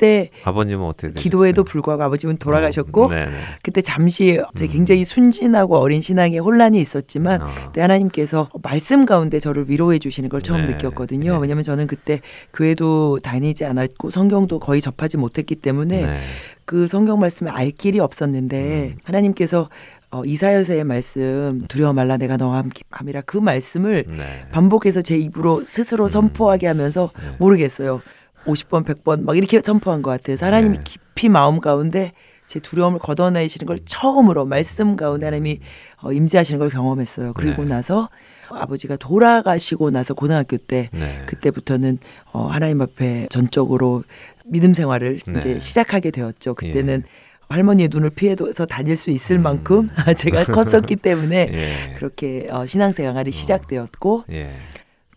[0.00, 1.22] 그때 아버님은 어떻게 되셨어요?
[1.22, 3.32] 기도에도 불구하고 아버지는 돌아가셨고 네, 네.
[3.62, 4.68] 그때 잠시 제 음.
[4.68, 7.46] 굉장히 순진하고 어린 신앙에 혼란이 있었지만 어.
[7.66, 10.72] 그때 하나님께서 말씀 가운데 저를 위로해 주시는 걸 처음 네.
[10.72, 11.34] 느꼈거든요.
[11.34, 11.38] 네.
[11.38, 12.22] 왜냐하면 저는 그때
[12.54, 16.20] 교회도 다니지 않았고 성경도 거의 접하지 못했기 때문에 네.
[16.64, 18.98] 그 성경 말씀을 알 길이 없었는데 음.
[19.04, 19.68] 하나님께서
[20.12, 24.48] 어, 이사여서의 말씀 두려워 말라 내가 너와 함께 함이라 그 말씀을 네.
[24.50, 27.36] 반복해서 제 입으로 스스로 선포하게 하면서 네.
[27.38, 28.00] 모르겠어요.
[28.46, 30.84] 50번, 100번 막 이렇게 선포한 것 같아서 하나님이 네.
[30.84, 32.12] 깊이 마음 가운데
[32.46, 35.60] 제 두려움을 걷어내시는 걸 처음으로 말씀 가운데 하나님이
[36.02, 37.32] 어, 임재하시는 걸 경험했어요.
[37.34, 37.74] 그리고 네.
[37.74, 38.08] 나서
[38.48, 41.22] 아버지가 돌아가시고 나서 고등학교 때 네.
[41.26, 41.98] 그때부터는
[42.32, 44.02] 어, 하나님 앞에 전적으로
[44.44, 45.38] 믿음 생활을 네.
[45.38, 46.54] 이제 시작하게 되었죠.
[46.54, 47.04] 그때는
[47.50, 51.54] 할머니의 눈을 피해서 다닐 수 있을 만큼 제가 컸었기 때문에 음.
[51.54, 51.94] 예.
[51.96, 54.50] 그렇게 어, 신앙생활이 시작되었고 예.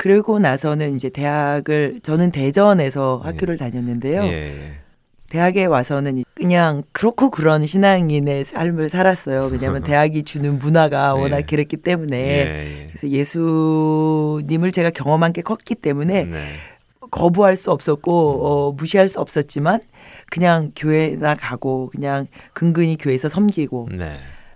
[0.04, 4.24] 그러고 나서는 이제 대학을 저는 대전에서 학교를 다녔는데요.
[4.24, 4.28] 예.
[4.34, 4.72] 예.
[5.30, 9.46] 대학에 와서는 이- 그냥 그렇고 그런 신앙인의 삶을 살았어요.
[9.46, 11.22] 왜냐하면 대학이 주는 문화가 예.
[11.22, 12.88] 워낙 그랬기 때문에 예.
[12.90, 16.44] 그래서 예수님을 제가 경험한 게 컸기 때문에 네.
[17.10, 19.80] 거부할 수 없었고 어, 무시할 수 없었지만
[20.30, 24.16] 그냥 교회나 가고 그냥 근근히 교회에서 섬기고 네.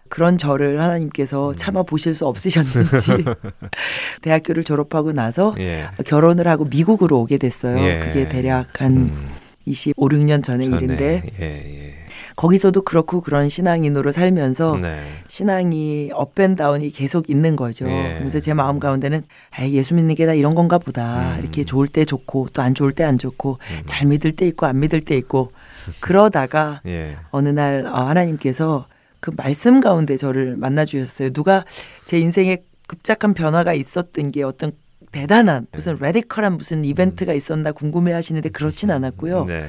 [0.10, 3.12] 그런 저를 하나님께서 참아 보실 수 없으셨는지
[4.22, 5.88] 대학교를 졸업하고 나서 예.
[6.05, 7.78] 결혼을 하고 미국으로 오게 됐어요.
[7.80, 7.99] 예.
[7.99, 9.30] 그게 대략 한 음.
[9.66, 10.78] 25, 6년 전의 전에.
[10.78, 11.45] 일인데 예.
[11.45, 11.93] 예.
[12.38, 15.01] 거기서도 그렇고 그런 신앙인으로 살면서 네.
[15.28, 17.89] 신앙이 업앤다운이 계속 있는 거죠.
[17.89, 18.16] 예.
[18.20, 19.24] 그래서 제 마음 가운데는
[19.60, 21.34] 에이, 예수 믿는 게 다 이런 건가 보다.
[21.36, 21.39] 음.
[21.41, 24.80] 이렇게 좋을 때 좋고 또 안 좋을 때 안 좋고 잘 믿을 때 있고 안
[24.80, 25.51] 믿을 때 있고
[25.99, 27.18] 그러다가 예.
[27.32, 28.86] 어느 날 어, 하나님께서
[29.20, 31.32] 그 말씀 가운데 저를 만나 주셨어요.
[31.32, 31.65] 누가
[32.05, 34.72] 제 인생에 급작한 변화가 있었던 게 어떤
[35.11, 39.45] 대단한 무슨 레디컬한 무슨 이벤트가 있었나 궁금해 하시는데 그렇진 않았고요.
[39.45, 39.68] 네.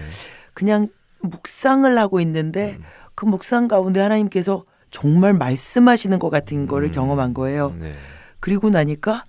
[0.54, 0.88] 그냥
[1.20, 2.78] 묵상을 하고 있는데
[3.14, 6.92] 그 묵상 가운데 하나님께서 정말 말씀하시는 것 같은 거를 음.
[6.92, 7.74] 경험한 거예요.
[7.78, 7.92] 네.
[8.40, 9.24] 그리고 나니까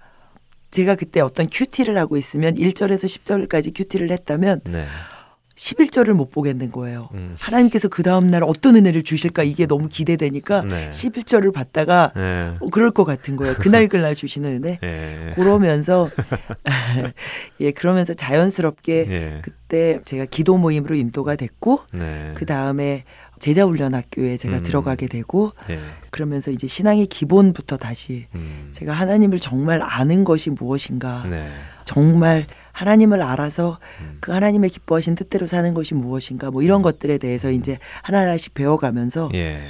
[0.72, 4.86] 제가 그때 어떤 큐티를 하고 있으면 1절에서 10절까지 큐티를 했다면 네.
[5.60, 7.10] 11절을 못 보겠는 거예요.
[7.16, 7.36] 음.
[7.38, 10.89] 하나님께서 그 다음날 어떤 은혜를 주실까 이게 너무 기대되니까 네.
[10.89, 12.55] 11절을 받다가 예.
[12.62, 13.55] 어, 그럴 것 같은 거예요.
[13.60, 14.80] 그날 그날 주시는 은혜.
[14.82, 15.34] 예.
[15.36, 16.10] 그러면서
[17.60, 19.41] 예 그러면서 자연스럽게 예.
[19.41, 22.32] 그때 제가 기도 모임으로 인도가 됐고 네.
[22.36, 23.03] 그 다음에
[23.39, 24.64] 제자 훈련 학교에 제가 음.
[24.64, 25.80] 들어가게 되고 예.
[26.10, 28.70] 그러면서 이제 신앙의 기본부터 다시 음.
[28.72, 31.49] 제가 하나님을 정말 아는 것이 무엇인가 네.
[31.84, 32.47] 정말
[32.80, 34.18] 하나님을 알아서 음.
[34.22, 39.64] 그 하나님의 기뻐하신 뜻대로 사는 것이 무엇인가 뭐 이런 것들에 대해서 이제 하나하나씩 배워가면서 예.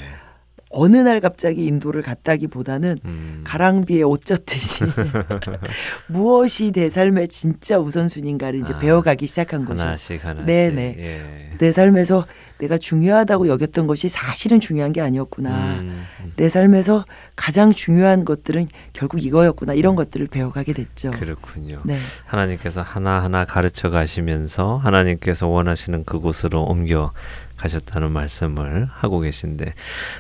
[0.70, 3.42] 어느 날 갑자기 인도를 갔다기보다는 음.
[3.44, 4.84] 가랑비에 옷 젖듯이
[6.08, 9.82] 무엇이 내 삶의 진짜 우선순위인가를 이제 아, 배워가기 시작한 거죠.
[9.84, 10.46] 하나씩 하나씩.
[10.46, 10.96] 네네.
[11.00, 11.58] 예.
[11.58, 12.26] 내 삶에서
[12.60, 15.80] 내가 중요하다고 여겼던 것이 사실은 중요한 게 아니었구나.
[15.80, 16.06] 음.
[16.36, 17.06] 내 삶에서
[17.36, 19.74] 가장 중요한 것들은 결국 이거였구나.
[19.74, 21.12] 이런 것들을 배워가게 됐죠.
[21.12, 21.82] 그렇군요.
[21.84, 21.98] 네.
[22.26, 27.12] 하나님께서 하나하나 가르쳐 가시면서 하나님께서 원하시는 그곳으로 옮겨
[27.60, 29.74] 가셨다는 말씀을 하고 계신데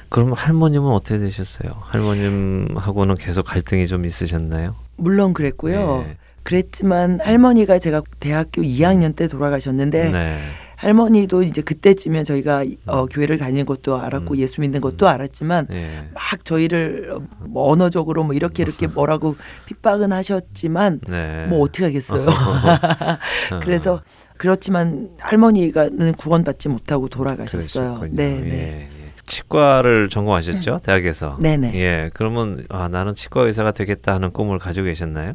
[0.10, 1.72] 그럼 할머님은 어떻게 되셨어요?
[1.80, 4.76] 할머님하고는 계속 갈등이 좀 있으셨나요?
[4.98, 6.04] 물론 그랬고요.
[6.06, 6.18] 네.
[6.44, 10.40] 그랬지만 할머니가 제가 대학교 2학년 때 돌아가셨는데 네.
[10.78, 14.40] 할머니도 이제 그때쯤에 저희가 어, 교회를 다니는 것도 알았고 음.
[14.40, 16.06] 예수 믿는 것도 알았지만 예.
[16.14, 19.36] 막 저희를 어, 뭐 언어적으로 뭐 이렇게 이렇게 뭐라고
[19.66, 21.48] 핍박은 하셨지만 네.
[21.48, 22.26] 뭐 어떻게 하겠어요.
[23.62, 24.02] 그래서
[24.40, 28.00] 그렇지만 할머니가는 구원받지 못하고 돌아가셨어요.
[28.00, 28.16] 그러셨군요.
[28.16, 28.50] 네, 네.
[28.50, 29.10] 예, 예.
[29.26, 30.80] 치과를 전공하셨죠?
[30.82, 31.38] 대학에서.
[31.42, 31.76] 네네.
[31.76, 32.10] 예.
[32.14, 35.34] 그러면 아, 나는 치과 의사가 되겠다 하는 꿈을 가지고 계셨나요?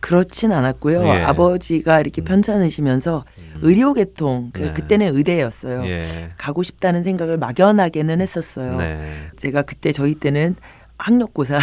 [0.00, 1.04] 그렇진 않았고요.
[1.04, 1.22] 예.
[1.22, 3.24] 아버지가 이렇게 편찮으시면서
[3.60, 4.72] 의료 계통 그- 네.
[4.72, 5.84] 그때는 의대였어요.
[5.86, 6.02] 예.
[6.38, 8.74] 가고 싶다는 생각을 막연하게는 했었어요.
[8.76, 8.98] 네.
[9.36, 10.56] 제가 그때 저희 때는
[10.98, 11.58] 학력고사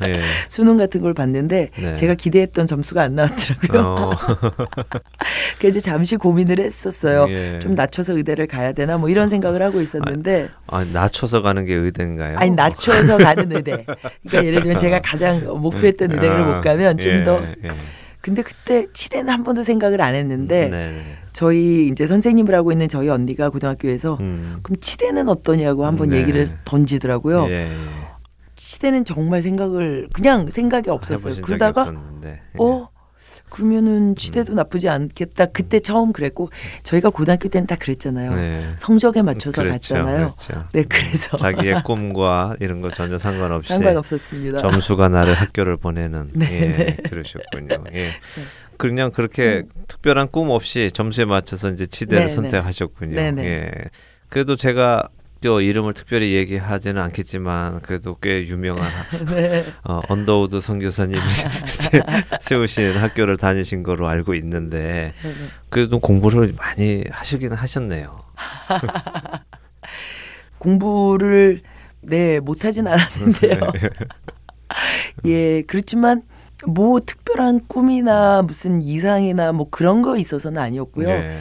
[0.00, 0.08] 네.
[0.08, 0.22] 예.
[0.48, 1.94] 수능 같은 걸 봤는데 네.
[1.94, 3.80] 제가 기대했던 점수가 안 나왔더라고요.
[3.80, 4.10] 어.
[5.58, 7.26] 그래서 잠시 고민을 했었어요.
[7.30, 7.58] 예.
[7.58, 12.36] 좀 낮춰서 의대를 가야 되나 뭐 이런 생각을 하고 있었는데 아, 낮춰서 가는 게 의대인가요?
[12.38, 13.84] 아니 낮춰서 가는 의대.
[14.26, 17.70] 그러니까 예를 들면 제가 가장 목표했던 의대를 못 가면 좀 예, 더 예.
[18.20, 21.02] 근데 그때 치대는 한 번도 생각을 안 했는데 네.
[21.32, 24.58] 저희 이제 선생님을 하고 있는 저희 언니가 고등학교에서 음.
[24.62, 26.18] 그럼 치대는 어떠냐고 한번 네.
[26.18, 27.48] 얘기를 던지더라고요.
[27.48, 27.70] 예,
[28.60, 28.62] 예.
[28.62, 31.18] 치대는 정말 생각을 그냥 생각이 없었어요.
[31.18, 31.94] 해보신 적이 그러다가.
[32.24, 32.40] 예.
[32.58, 32.88] 어
[33.48, 35.46] 그러면은 치대도 나쁘지 않겠다.
[35.46, 36.50] 그때 처음 그랬고
[36.84, 38.34] 저희가 고등학교 때는 다 그랬잖아요.
[38.34, 38.72] 네.
[38.76, 40.34] 성적에 맞춰서 그랬죠, 갔잖아요.
[40.38, 40.68] 그랬죠.
[40.72, 44.58] 네, 그래서 자기의 꿈과 이런 거 전혀 상관없이 상관없었습니다.
[44.58, 46.96] 점수가 나를 학교를 보내는 네, 예, 네.
[47.08, 47.84] 그러셨군요.
[47.92, 48.10] 예.
[48.76, 52.34] 그냥 그렇게 특별한 꿈 없이 점수에 맞춰서 이제 치대를 네, 네.
[52.34, 53.16] 선택하셨군요.
[53.16, 53.44] 네, 네.
[53.44, 53.70] 예.
[54.28, 55.08] 그래도 제가
[55.44, 58.90] 요 이름을 특별히 얘기하지는 않겠지만 그래도 꽤 유명한
[59.30, 59.64] 네.
[59.84, 61.20] 어, 언더우드 선교사님이
[61.66, 62.02] 세-
[62.40, 65.34] 세우신 학교를 다니신 거로 알고 있는데 네, 네.
[65.70, 68.12] 그래도 공부를 많이 하시긴 하셨네요.
[70.58, 71.62] 공부를
[72.02, 73.60] 네 못하진 않았는데요.
[75.24, 76.22] 예, 그렇지만
[76.66, 81.08] 뭐 특별한 꿈이나 무슨 이상이나 뭐 그런 거 있어서는 아니었고요.
[81.08, 81.38] 네.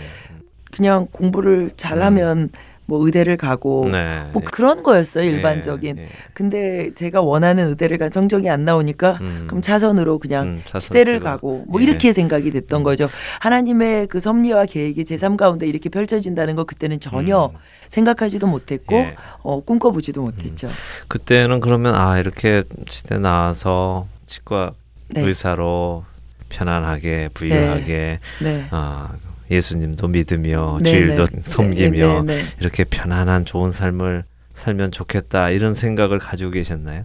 [0.72, 2.50] 그냥 공부를 잘하면
[2.90, 4.24] 뭐 의대를 가고 네.
[4.34, 5.98] 뭐 그런 거였어요 예, 일반적인.
[6.00, 6.08] 예.
[6.34, 9.46] 근데 제가 원하는 의대를 간 성적이 안 나오니까 음.
[9.48, 11.24] 그럼 차선으로 그냥 음, 차선 시대를 치고.
[11.24, 11.84] 가고 뭐 예.
[11.86, 13.08] 이렇게 생각이 됐던 거죠.
[13.42, 17.58] 하나님의 그 섭리와 계획이 제3 가운데 이렇게 펼쳐진다는 거 그때는 전혀 음.
[17.90, 19.16] 생각하지도 못했고 예.
[19.44, 20.70] 어, 꿈꿔보지도 못했죠.
[21.08, 24.72] 그때는 그러면 아 이렇게 시대 나와서 치과
[25.10, 25.22] 네.
[25.22, 26.04] 의사로
[26.50, 28.68] 편안하게 부유하게 네.
[28.72, 29.10] 아
[29.50, 31.42] 예수님도 믿으며 네, 주일도 네.
[31.44, 32.42] 섬기며 네, 네, 네.
[32.60, 34.24] 이렇게 편안한 좋은 삶을
[34.54, 37.04] 살면 좋겠다 이런 생각을 가지고 계셨나요?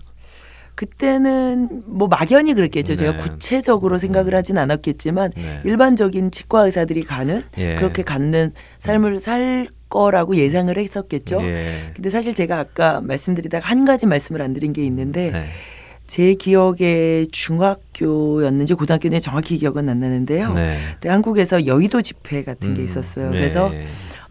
[0.74, 2.97] 그때는 뭐 막연히 그랬겠죠.
[2.97, 3.18] 제가 네.
[3.18, 5.61] 구체적으로 생각을 하진 않았겠지만 네.
[5.64, 7.76] 일반적인 치과 의사들이 가는 예.
[7.76, 11.38] 그렇게 갖는 삶을 살 거라고 예상을 했었겠죠.
[11.42, 11.92] 예.
[11.95, 15.45] 근데 사실 제가 아까 말씀드리다가 한 가지 말씀을 안 드린 게 있는데 네.
[16.07, 20.52] 제 기억에 중학교였는지 고등학교는 정확히 기억은 안 나는데요.
[20.52, 20.76] 네.
[20.94, 23.30] 그때 한국에서 여의도 집회 같은 게 음, 있었어요.
[23.30, 23.38] 네.
[23.38, 23.72] 그래서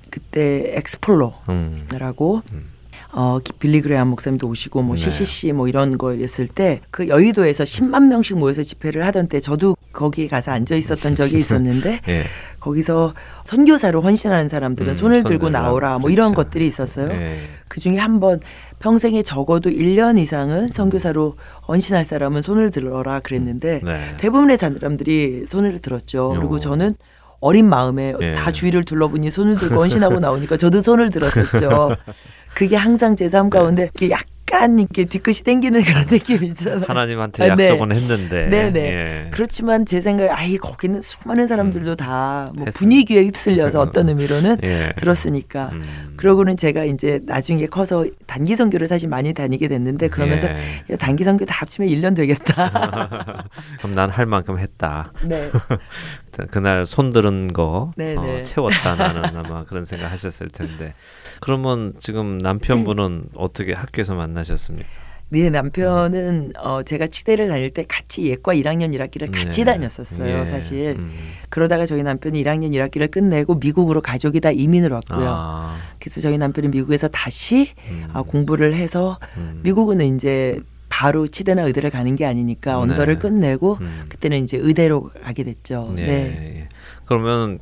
[0.10, 2.73] 그때 엑스플로라고 음.
[3.14, 3.18] 음.
[3.18, 5.02] 어, 기- 빌리 그레함 목사님도 오시고 뭐 네.
[5.02, 10.28] CCC 뭐 이런 거였을 때 그 여의도에서 10만 명씩 모여서 집회를 하던 때 저도 거기에
[10.28, 12.24] 가서 앉아 있었던 적이 있었는데 예.
[12.60, 13.14] 거기서
[13.46, 15.50] 선교사로 헌신하는 사람들은 음, 손을 손 들고.
[15.50, 16.50] 나오라 뭐 이런 그렇죠.
[16.50, 17.12] 것들이 있었어요.
[17.12, 17.38] 예.
[17.68, 18.40] 그 중에 한 번
[18.80, 21.36] 평생에 적어도 1년 이상은 선교사로
[21.68, 24.18] 헌신할 사람은 손을 들어라 그랬는데 네.
[24.18, 26.18] 대부분의 사람들이 손을 들었죠.
[26.18, 26.40] 요.
[26.40, 26.96] 그리고 저는
[27.44, 28.34] 어린 마음에 예.
[28.34, 31.96] 다 주위를 둘러보니 손을 들고 헌신하고 나오니까 저도 손을 들었었죠.
[32.56, 36.84] 그게 항상 제 삶 가운데 이렇게 약간 이렇게 뒤끝이 땡기는 그런 느낌이 있잖아요.
[36.88, 37.70] 하나님한테 아, 네.
[37.70, 38.80] 약속은 했는데 네네.
[38.80, 39.28] 예.
[39.32, 42.72] 그렇지만 제 생각에 아이 거기는 수많은 사람들도 다뭐 했으니.
[42.74, 44.94] 분위기에 휩쓸려서 어떤 의미로는 예.
[44.98, 45.70] 들었으니까.
[45.74, 46.14] 음.
[46.18, 50.94] 그러고는 제가 이제 나중에 커서 단기 선교를 사실 많이 다니게 됐는데 그러면서 예.
[50.94, 53.48] 야, 단기 선교 다 합치면 1년 되겠다.
[53.80, 55.12] 그럼 난 할 만큼 했다.
[55.26, 55.50] 네.
[56.52, 58.44] 그날 손 들은 거 네, 어, 네.
[58.44, 60.94] 채웠다 나는 아마 그런 생각 하셨을 텐데
[61.40, 64.88] 그러면 지금 남편분은 어떻게 학교에서 만나셨습니까?
[65.34, 69.72] 네, 남편은 어 제가 치대를 다닐 때 같이 예과 1학년 1학기를 같이 네.
[69.72, 70.46] 다녔었어요, 예.
[70.46, 70.96] 사실.
[71.00, 71.12] 음.
[71.50, 75.26] 그러다가 저희 남편이 1학년 1학기를 끝내고 미국으로 가족이 다 이민을 왔고요.
[75.28, 78.10] 아, 그래서 저희 남편이 미국에서 다시 음.
[78.14, 79.62] 아, 공부를 해서 음.
[79.64, 80.60] 미국은 이제
[80.94, 83.20] 바로 치대나 의대를 가는 게 아니니까 언더를 네.
[83.20, 84.06] 끝내고 음.
[84.10, 85.92] 그때는 이제 의대로 가게 됐죠.
[85.98, 86.56] 예, 네.
[86.56, 86.70] 예.
[87.06, 87.58] 그러면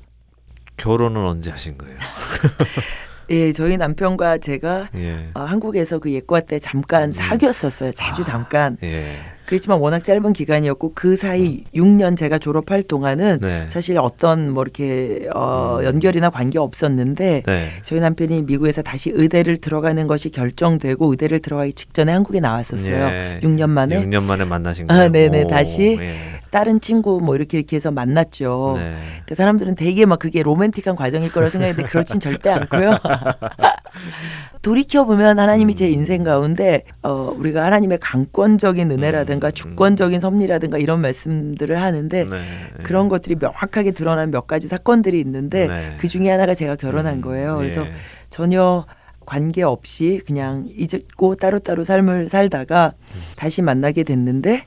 [0.75, 1.95] 결혼은 언제 하신 거예요?
[3.32, 5.29] 예, 저희 남편과 제가 예.
[5.34, 7.93] 어, 한국에서 그 예과 때 잠깐 사귀었었어요.
[7.93, 8.75] 자주 잠깐.
[8.84, 9.15] 예.
[9.52, 13.66] 그렇지만 워낙 짧은 기간이었고 그 사이 6년 제가 졸업할 동안은 네.
[13.68, 15.84] 사실 어떤 뭐 이렇게 어, 음.
[15.84, 17.68] 연결이나 관계 없었는데 네.
[17.82, 22.95] 저희 남편이 미국에서 다시 의대를 들어가는 것이 결정되고 의대를 들어가기 직전에 한국에 나왔었어요.
[22.95, 23.39] 예.
[23.43, 25.12] 6년 만에 6년 만에 만나신 아, 거예요.
[25.12, 25.43] 네네.
[25.43, 26.16] 오, 다시 예.
[26.52, 28.76] 다른 친구 뭐 이렇게 이렇게 해서 만났죠.
[28.78, 28.97] 네.
[29.26, 32.97] 그 사람들은 되게 막 그게 로맨틱한 과정일 거라 생각했는데 그렇진 절대 않고요.
[34.62, 40.99] 돌이켜 보면 하나님이 제 인생 가운데 어 우리가 하나님의 강권적인 은혜라든가 음, 주권적인 섭리라든가 이런
[41.02, 42.38] 말씀들을 하는데 네.
[42.84, 45.95] 그런 것들이 명확하게 드러난 몇 가지 사건들이 있는데 네.
[45.99, 47.58] 그 중에 하나가 제가 결혼한 음, 거예요.
[47.58, 47.91] 그래서 예.
[48.30, 48.86] 전혀
[49.26, 53.22] 관계 없이 그냥 잊고 따로따로 삶을 살다가 음.
[53.38, 54.66] 다시 만나게 됐는데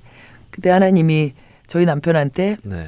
[0.51, 1.35] 그때 하나님이
[1.67, 2.87] 저희 남편한테 네.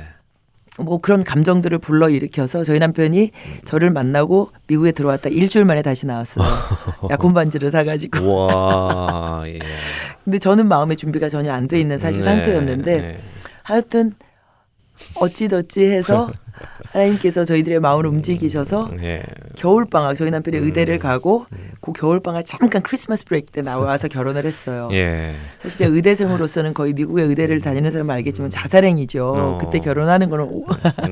[0.78, 3.30] 뭐 그런 감정들을 불러 일으켜서 저희 남편이
[3.64, 6.46] 저를 만나고 미국에 들어왔다 일주일 만에 다시 나왔어요.
[7.10, 8.34] 약혼 반지를 사가지고.
[8.34, 9.42] 와.
[9.48, 9.58] 예.
[10.24, 13.18] 근데 저는 마음의 준비가 전혀 안 돼 있는 사실 네, 상태였는데 네.
[13.62, 14.12] 하여튼
[15.14, 16.30] 어찌저찌 해서
[16.92, 19.22] 하나님께서 저희들의 마음을 움직이셔서 예.
[19.56, 20.64] 겨울 방학 저희 남편이 음.
[20.64, 21.46] 의대를 가고
[21.80, 24.88] 그 겨울 방학 잠깐 크리스마스 브레이크 때 나와서 결혼을 했어요.
[24.92, 25.34] 예.
[25.58, 29.34] 사실 의대생으로서는 거의 미국의 의대를 다니는 사람은 알겠지만 자살행위죠.
[29.36, 29.58] 어.
[29.60, 30.66] 그때 결혼하는 거는 오-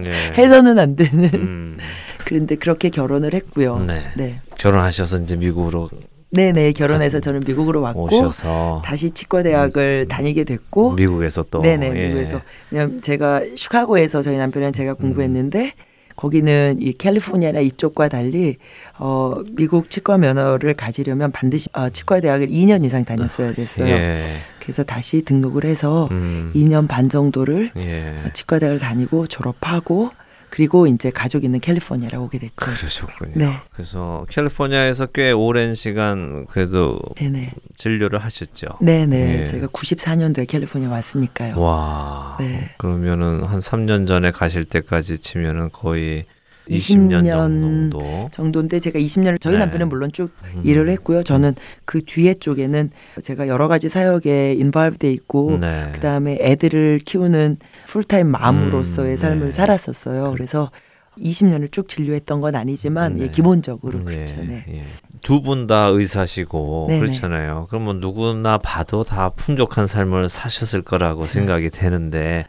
[0.06, 0.10] 예.
[0.36, 1.24] 해서는 안 되는.
[1.34, 1.76] 음.
[2.24, 3.80] 그런데 그렇게 결혼을 했고요.
[3.86, 4.02] 네.
[4.16, 4.40] 네.
[4.58, 5.90] 결혼하셔서 이제 미국으로
[6.34, 12.06] 네네 결혼해서 저는 미국으로 왔고 오셔서 다시 치과 대학을 다니게 됐고 미국에서 또 네네 예.
[12.06, 15.72] 미국에서 왜냐면 제가 시카고에서 저희 남편이랑 제가 공부했는데
[16.16, 18.56] 거기는 이 캘리포니아나 이쪽과 달리
[18.98, 23.88] 어 미국 치과 면허를 가지려면 반드시 어, 치과 대학을 2년 이상 다녔어야 됐어요.
[23.88, 24.22] 예.
[24.60, 26.52] 그래서 다시 등록을 해서 음.
[26.54, 28.14] 2년 반 정도를 예.
[28.32, 30.10] 치과 대학을 다니고 졸업하고
[30.54, 32.54] 그리고 이제 가족 있는 캘리포니아로 오게 됐죠.
[32.54, 33.32] 그러셨군요.
[33.34, 33.56] 네.
[33.72, 37.50] 그래서 캘리포니아에서 꽤 오랜 시간 그래도 네네.
[37.76, 38.68] 진료를 하셨죠.
[38.80, 39.40] 네네.
[39.40, 39.44] 예.
[39.46, 41.60] 제가 94년도에 캘리포니아 왔으니까요.
[41.60, 42.36] 와.
[42.38, 42.70] 네.
[42.78, 46.24] 그러면은 한 3년 전에 가실 때까지 치면은 거의
[46.68, 48.28] 20년 20년 정도.
[48.30, 49.58] 정도인데 제가 20년을 저희 네.
[49.58, 50.62] 남편은 물론 쭉 음.
[50.64, 51.24] 일을 했고요.
[51.24, 52.90] 저는 그 뒤에 쪽에는
[53.22, 55.90] 제가 여러 가지 사역에 인발브돼 있고 네.
[55.94, 59.50] 그다음에 애들을 키우는 풀타임 맘으로서의 음, 삶을 네.
[59.50, 60.32] 살았었어요.
[60.32, 60.70] 그래서
[61.18, 63.24] 20년을 쭉 진료했던 건 아니지만 네.
[63.24, 64.42] 예, 기본적으로 예, 그렇죠.
[64.42, 64.64] 네.
[64.68, 64.84] 예.
[65.22, 67.00] 두분 다 의사시고 네네.
[67.00, 67.66] 그렇잖아요.
[67.70, 70.84] 그러면 누구나 봐도 다 풍족한 삶을 사셨을 네.
[70.84, 72.46] 거라고 생각이 되는데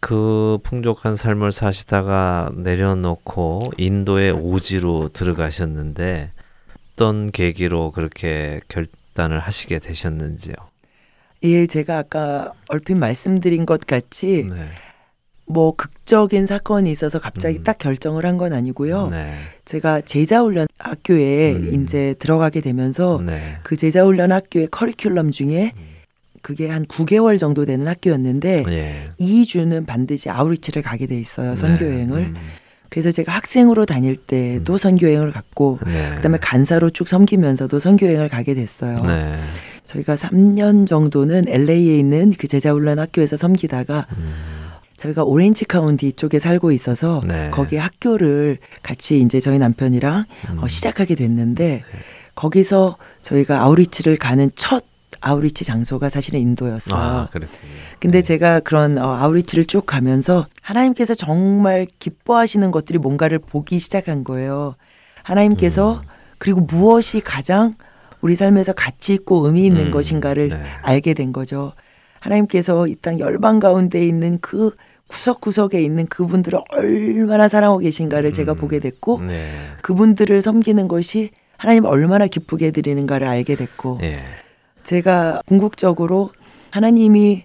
[0.00, 6.30] 그 풍족한 삶을 사시다가 내려놓고 인도의 오지로 들어가셨는데
[6.92, 10.54] 어떤 계기로 그렇게 결단을 하시게 되셨는지요?
[11.44, 14.56] 예, 제가 아까 얼핏 말씀드린 것 같이 네.
[15.46, 17.62] 뭐 극적인 사건이 있어서 갑자기 음.
[17.64, 19.08] 딱 결정을 한 건 아니고요.
[19.10, 19.28] 네.
[19.64, 21.82] 제가 제자훈련 학교에 음.
[21.84, 23.38] 이제 들어가게 되면서 네.
[23.62, 25.72] 그 제자훈련 학교의 커리큘럼 중에
[26.42, 29.08] 그게 한 9개월 정도 되는 학교였는데 예.
[29.18, 31.56] 2주는 반드시 아우리치를 가게 돼 있어요.
[31.56, 32.20] 선교 여행을.
[32.22, 32.28] 네.
[32.28, 32.36] 음.
[32.90, 36.14] 그래서 제가 학생으로 다닐 때도 선교여행을 갔고 네.
[36.16, 38.96] 그다음에 간사로 쭉 섬기면서도 선교여행을 가게 됐어요.
[39.88, 39.92] 네.
[39.92, 44.34] 저희가 3년 정도는 LA에 있는 그 제자훈련 학교에서 섬기다가 음.
[44.96, 47.50] 저희가 오렌지 카운티 쪽에 살고 있어서 네.
[47.50, 50.58] 거기에 학교를 같이 이제 저희 남편이랑 음.
[50.58, 51.84] 어, 시작하게 됐는데
[52.34, 54.84] 거기서 저희가 아우리치를 가는 첫
[55.20, 57.00] 아우리치 장소가 사실은 인도였어요.
[57.00, 57.60] 아, 그렇군요.
[57.98, 58.22] 근데 네.
[58.22, 64.74] 제가 그런 어, 아우리치를 쭉 가면서 하나님께서 정말 기뻐하시는 것들이 뭔가를 보기 시작한 거예요.
[65.22, 66.08] 하나님께서 음.
[66.38, 67.72] 그리고 무엇이 가장
[68.20, 70.62] 우리 삶에서 가치 있고 의미 있는 음, 것인가를 네.
[70.82, 71.72] 알게 된 거죠.
[72.20, 74.74] 하나님께서 이 땅 열방 가운데 있는 그
[75.06, 79.50] 구석구석에 있는 그분들을 얼마나 사랑하고 계신가를 제가 음, 보게 됐고 네.
[79.82, 84.20] 그분들을 섬기는 것이 하나님 얼마나 기쁘게 해드리는가를 알게 됐고 예.
[84.84, 86.30] 제가 궁극적으로
[86.70, 87.44] 하나님이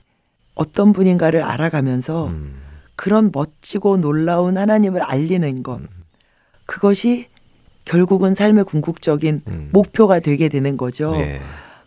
[0.55, 2.55] 어떤 분인가를 알아가면서 음.
[2.95, 5.87] 그런 멋지고 놀라운 하나님을 알리는 것 음.
[6.65, 7.27] 그것이
[7.85, 9.69] 결국은 삶의 궁극적인 음.
[9.71, 11.15] 목표가 되게 되는 거죠.
[11.17, 11.41] 예.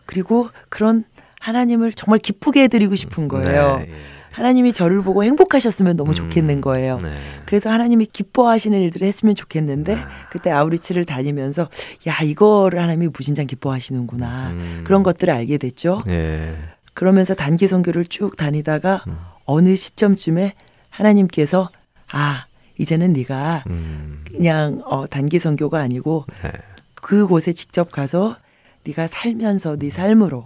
[0.05, 1.03] 그리고 그런
[1.39, 3.77] 하나님을 정말 기쁘게 해드리고 싶은 거예요.
[3.77, 3.93] 네, 예.
[4.37, 6.99] 하나님이 저를 보고 행복하셨으면 너무 음, 좋겠는 거예요.
[6.99, 7.09] 네.
[7.47, 10.01] 그래서 하나님이 기뻐하시는 일들을 했으면 좋겠는데 네.
[10.29, 11.69] 그때 아우리치를 다니면서
[12.07, 14.81] 야 이거를 하나님이 무진장 기뻐하시는구나 음.
[14.85, 16.01] 그런 것들을 알게 됐죠.
[16.07, 16.53] 예.
[16.93, 19.17] 그러면서 단기 선교를 쭉 다니다가 음.
[19.45, 20.53] 어느 시점쯤에
[20.91, 21.69] 하나님께서
[22.11, 22.45] 아
[22.77, 24.23] 이제는 네가 음.
[24.25, 26.51] 그냥 어, 단기 선교가 아니고 네.
[26.95, 28.37] 그곳에 직접 가서
[28.85, 30.45] 네가 살면서 네 삶으로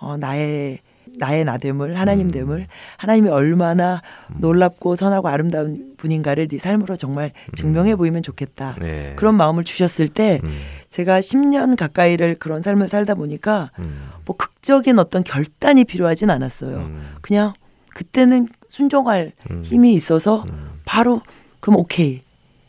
[0.00, 0.80] 어, 나의
[1.16, 2.66] 나의 나됨을 하나님 됨을
[2.96, 4.02] 하나님이 얼마나
[4.38, 8.76] 놀랍고 선하고 아름다운 분인가를 네 삶으로 정말 증명해 보이면 좋겠다.
[8.80, 9.12] 네.
[9.16, 10.50] 그런 마음을 주셨을 때 음.
[10.88, 13.94] 제가 10년 가까이를 그런 삶을 살다 보니까 음.
[14.24, 16.76] 뭐 극적인 어떤 결단이 필요하진 않았어요.
[16.78, 17.02] 음.
[17.20, 17.52] 그냥
[17.94, 19.62] 그때는 순종할 음.
[19.64, 20.80] 힘이 있어서 음.
[20.84, 21.22] 바로
[21.64, 22.20] 그럼 오케이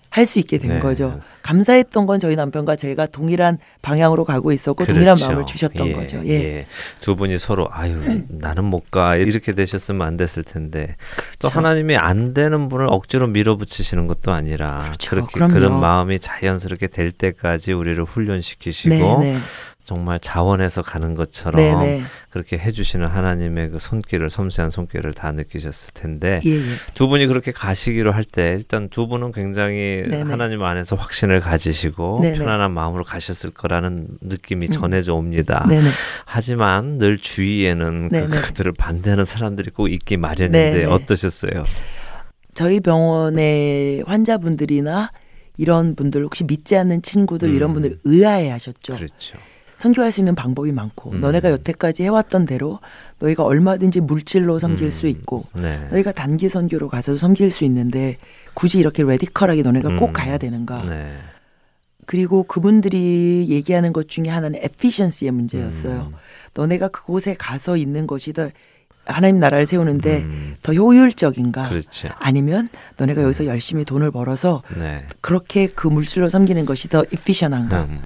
[0.10, 0.80] 할 수 있게 된 네.
[0.80, 1.20] 거죠.
[1.42, 5.28] 감사했던 건 저희 남편과 제가 동일한 방향으로 가고 있었고 동일한 그렇죠.
[5.28, 6.26] 마음을 주셨던 예, 거죠.
[6.26, 6.66] 예.
[7.02, 10.96] 두 분이 서로 아유 나는 못 가 이렇게 되셨으면 안 됐을 텐데
[11.42, 11.60] 또 그렇죠.
[11.60, 15.10] 하나님이 안 되는 분을 억지로 밀어붙이시는 것도 아니라 그렇죠.
[15.10, 15.54] 그렇게 그럼요.
[15.54, 19.40] 그런 마음이 자연스럽게 될 때까지 우리를 훈련시키시고 네 네.
[19.86, 22.02] 정말 자원해서 가는 것처럼 네네.
[22.32, 26.62] 그렇게 해주시는 하나님의 그 손길을 섬세한 손길을 다 느끼셨을 텐데 예, 예.
[26.96, 30.24] 두 분이 그렇게 가시기로 할 때 일단 두 분은 굉장히 네네.
[30.32, 32.40] 하나님 안에서 확신을 가지시고 네네.
[32.40, 35.66] 편안한 마음으로 가셨을 거라는 느낌이 전해져 옵니다.
[36.26, 38.42] 하지만 늘 주위에는 그, 네네.
[38.42, 40.86] 그들을 반대하는 사람들이 꼭 있기 마련인데.
[40.86, 41.64] 어떠셨어요?
[42.56, 45.12] 저희 병원의 환자분들이나
[45.58, 47.56] 이런 분들 혹시 믿지 않는 친구들 음.
[47.56, 48.96] 이런 분들 의아해 하셨죠.
[48.96, 49.38] 그렇죠.
[49.76, 51.22] 선교할 수 있는 방법이 많고 음.
[51.22, 52.80] 너네가 여태까지 해왔던 대로
[53.20, 54.90] 너희가 얼마든지 물질로 섬길 음.
[54.90, 55.88] 수 있고 네.
[55.92, 58.18] 너희가 단기 선교로 가서도 섬길 수 있는데
[58.54, 59.98] 굳이 이렇게 레디컬하게 너네가 음.
[59.98, 60.84] 꼭 가야 되는가?
[60.86, 61.18] 네.
[62.06, 66.12] 그리고 그분들이 얘기하는 것 중에 하나는 efficiency의 문제였어요.
[66.12, 66.18] 음.
[66.54, 68.50] 너네가 그곳에 가서 있는 것이 더
[69.06, 70.56] 하나님 나라를 세우는데 음.
[70.64, 71.70] 더 효율적인가?
[71.70, 72.10] 그렇죠.
[72.18, 75.06] 아니면 너네가 여기서 열심히 돈을 벌어서 네.
[75.22, 77.84] 그렇게 그 물질로 섬기는 것이 더 efficient한가?
[77.84, 78.02] 음.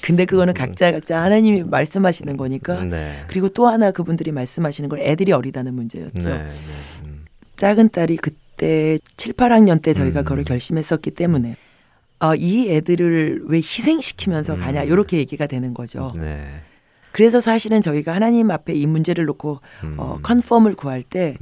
[0.00, 2.84] 근데 그거는 각자 각자 하나님이 말씀하시는 거니까.
[2.84, 3.24] 네.
[3.26, 6.30] 그리고 또 하나 그분들이 말씀하시는 건 애들이 어리다는 문제였죠.
[6.30, 6.50] 네, 네.
[7.04, 7.24] 음.
[7.56, 10.24] 작은 딸이 그때 7, 8학년 때 저희가 음.
[10.24, 11.56] 그걸 결심했었기 때문에
[12.18, 14.86] 아, 이 애들을 왜 희생시키면서 가냐 음.
[14.86, 16.12] 이렇게 얘기가 되는 거죠.
[16.14, 16.46] 네.
[17.10, 19.94] 그래서 사실은 저희가 하나님 앞에 이 문제를 놓고 음.
[19.98, 21.36] 어, 컨펌을 구할 때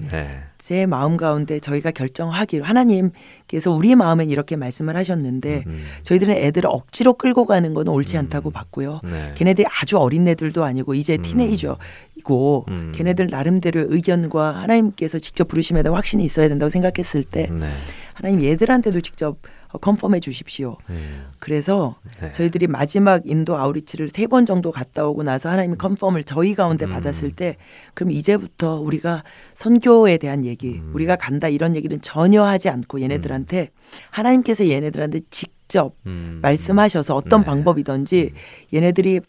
[0.60, 0.86] 제 네.
[0.86, 5.82] 마음 가운데 저희가 결정하기로 하나님께서 우리 마음엔 이렇게 말씀을 하셨는데 음.
[6.02, 8.20] 저희들은 애들을 억지로 끌고 가는 건 옳지 음.
[8.20, 9.00] 않다고 봤고요.
[9.02, 9.32] 네.
[9.36, 11.22] 걔네들이 아주 어린 애들도 아니고 이제 음.
[11.22, 12.92] 티네이저이고 음.
[12.94, 17.66] 걔네들 나름대로 의견과 하나님께서 직접 부르심에 대한 확신이 있어야 된다고 생각했을 때 네.
[18.14, 19.36] 하나님 얘들한테도 직접 어,
[19.78, 20.76] 컨펌해 주십시오.
[20.90, 21.26] 음.
[21.38, 22.32] 그래서 네.
[22.32, 26.90] 저희들이 마지막 인도 아우리치를 세 번 정도 갔다 오고 나서 하나님이 컨펌을 저희 가운데 음.
[26.90, 27.56] 받았을 때
[27.94, 30.92] 그럼 이제부터 우리가 선교에 대한 얘기 음.
[30.94, 33.70] 우리가 간다 이런 얘기는 전혀 하지 않고 얘네들한테
[34.10, 36.38] 하나님께서 얘네들한테 직접 음.
[36.42, 37.46] 말씀하셔서 어떤 네.
[37.46, 38.32] 방법이든지
[38.74, 39.20] 얘네들이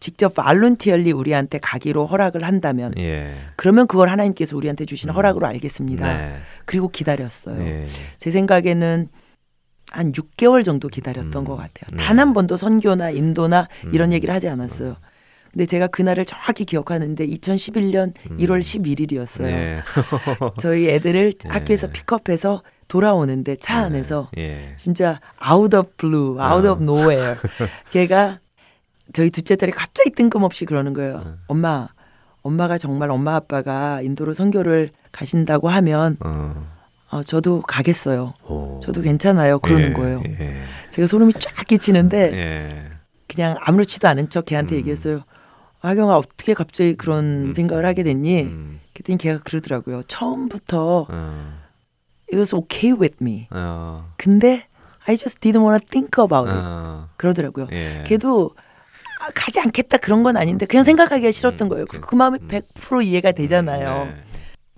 [0.00, 3.34] 직접 발룬티얼리 우리한테 가기로 허락을 한다면 예.
[3.54, 5.14] 그러면 그걸 하나님께서 우리한테 주신 음.
[5.14, 6.18] 허락으로 알겠습니다.
[6.18, 6.34] 네.
[6.64, 7.62] 그리고 기다렸어요.
[7.62, 7.86] 예.
[8.18, 9.08] 제 생각에는
[9.92, 11.44] 한 6개월 정도 기다렸던 음.
[11.44, 11.88] 것 같아요.
[11.92, 11.96] 네.
[11.96, 14.12] 단한 번도 선교나 인도나 이런 음.
[14.14, 14.96] 얘기를 하지 않았어요.
[15.52, 18.36] 근데 제가 그날을 정확히 기억하는데 2011년 음.
[18.38, 19.48] 1월 11일이었어요.
[19.48, 19.82] 예.
[20.58, 21.48] 저희 애들을 예.
[21.48, 24.74] 학교에서 픽업해서 돌아오는데 차 안에서 예.
[24.76, 26.72] 진짜 out of blue, out 어.
[26.72, 27.36] of nowhere.
[27.92, 28.40] 걔가
[29.12, 31.22] 저희 둘째 딸이 갑자기 뜬금없이 그러는 거예요.
[31.24, 31.34] 어.
[31.48, 31.88] 엄마,
[32.40, 36.66] 엄마가 정말 엄마 아빠가 인도로 선교를 가신다고 하면 어.
[37.12, 38.32] 어, 저도 가겠어요.
[38.48, 38.80] 오.
[38.82, 39.58] 저도 괜찮아요.
[39.58, 39.92] 그러는 예.
[39.92, 40.22] 거예요.
[40.26, 40.62] 예.
[40.88, 42.84] 제가 소름이 쫙 끼치는데 예.
[43.28, 44.78] 그냥 아무렇지도 않은 척 걔한테 음.
[44.78, 45.22] 얘기했어요.
[45.80, 47.52] 하경아 어떻게 갑자기 그런 음.
[47.52, 48.42] 생각을 하게 됐니?
[48.44, 48.80] 음.
[48.94, 50.04] 그랬더니 걔가 그러더라고요.
[50.04, 51.58] 처음부터 어.
[52.30, 53.46] it was okay with me.
[53.50, 54.10] 어.
[54.16, 54.66] 근데
[55.06, 56.58] I just didn't want to think about it.
[56.64, 57.08] 어.
[57.18, 57.66] 그러더라고요.
[57.72, 58.04] 예.
[58.06, 58.52] 걔도
[59.20, 61.84] 아, 가지 않겠다 그런 건 아닌데 그냥 생각하기가 싫었던 음, 거예요.
[61.86, 62.48] 그- 그, 그 마음이 음.
[62.48, 64.06] 100% 이해가 되잖아요.
[64.06, 64.14] 네.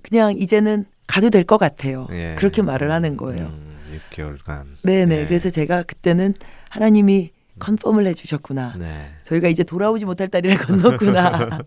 [0.02, 2.06] 그냥 이제는 가도 될 것 같아요.
[2.12, 2.34] 예.
[2.38, 3.46] 그렇게 말을 하는 거예요.
[3.46, 4.64] 음, 6개월간.
[4.82, 5.20] 네네.
[5.22, 5.26] 예.
[5.26, 6.34] 그래서 제가 그때는
[6.70, 8.74] 하나님이 컨펌을 해주셨구나.
[8.78, 9.10] 네.
[9.24, 11.60] 저희가 이제 돌아오지 못할 다리를 건넜구나.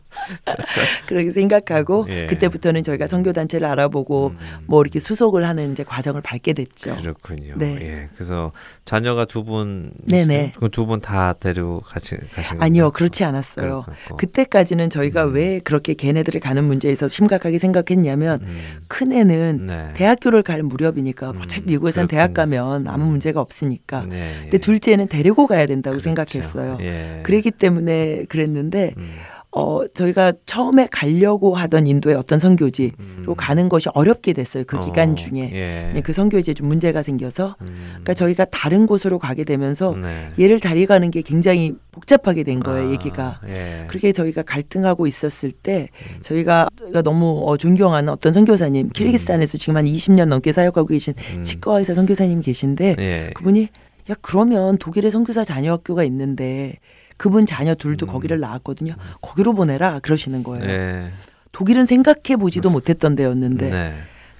[1.07, 2.27] 그렇게 생각하고 예.
[2.27, 4.37] 그때부터는 저희가 선교 단체를 알아보고 음.
[4.67, 6.95] 뭐 이렇게 수속을 하는 이제 과정을 밟게 됐죠.
[6.97, 7.55] 그렇군요.
[7.57, 7.77] 네.
[7.81, 8.09] 예.
[8.15, 8.51] 그래서
[8.85, 10.53] 자녀가 두 분, 네네.
[10.71, 12.65] 두분 다 데리고 같이 가신 건가요?
[12.65, 13.83] 아니요, 그렇지 않았어요.
[13.85, 14.17] 그렇고.
[14.17, 15.33] 그때까지는 저희가 음.
[15.33, 18.57] 왜 그렇게 걔네들을 가는 문제에서 심각하게 생각했냐면 음.
[18.87, 19.91] 큰 애는 네.
[19.95, 22.57] 대학교를 갈 무렵이니까 음, 어차피 미국에선 대학 그렇군요.
[22.61, 23.09] 가면 아무 음.
[23.11, 24.05] 문제가 없으니까.
[24.07, 24.33] 네.
[24.43, 26.03] 근데 둘째는 데리고 가야 된다고 그렇죠.
[26.03, 26.77] 생각했어요.
[26.81, 27.21] 예.
[27.23, 29.09] 그랬기 때문에 그랬는데 음.
[29.57, 33.33] 어 저희가 처음에 가려고 하던 인도의 어떤 선교지로 음.
[33.35, 34.65] 가는 것이 어렵게 됐어요.
[34.67, 35.49] 그 어, 기간 중에
[35.95, 36.01] 예.
[36.01, 37.67] 그 선교지에 좀 문제가 생겨서 음.
[37.89, 40.29] 그러니까 저희가 다른 곳으로 가게 되면서 네.
[40.39, 42.89] 얘를 데리가는 게 굉장히 복잡하게 된 거예요.
[42.89, 43.39] 아, 얘기가.
[43.47, 43.85] 예.
[43.87, 45.89] 그렇게 저희가 갈등하고 있었을 때
[46.19, 51.43] 저희가 저희가 너무 어, 존경하는 어떤 선교사님 키르기스탄에서 지금 한 20년 넘게 사역하고 계신 음.
[51.43, 53.31] 치과 의사 선교사님 계신데 예.
[53.33, 53.69] 그분이
[54.11, 56.75] 야 그러면 독일에 선교사 자녀 학교가 있는데
[57.17, 58.07] 그분 자녀 둘도 음.
[58.07, 58.95] 거기를 나왔거든요.
[59.21, 60.65] 거기로 보내라 그러시는 거예요.
[60.65, 61.11] 예.
[61.51, 63.93] 독일은 생각해 보지도 못했던 데였는데 네.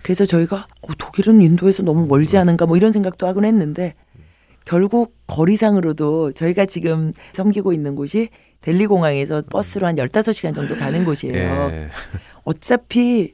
[0.03, 3.93] 그래서 저희가 어, 독일은 인도에서 너무 멀지 않은가 뭐 이런 생각도 하곤 했는데
[4.65, 8.30] 결국 거리상으로도 저희가 지금 섬기고 있는 곳이
[8.61, 11.36] 델리 공항에서 버스로 한 15시간 정도 가는 곳이에요.
[11.36, 11.89] 예.
[12.43, 13.34] 어차피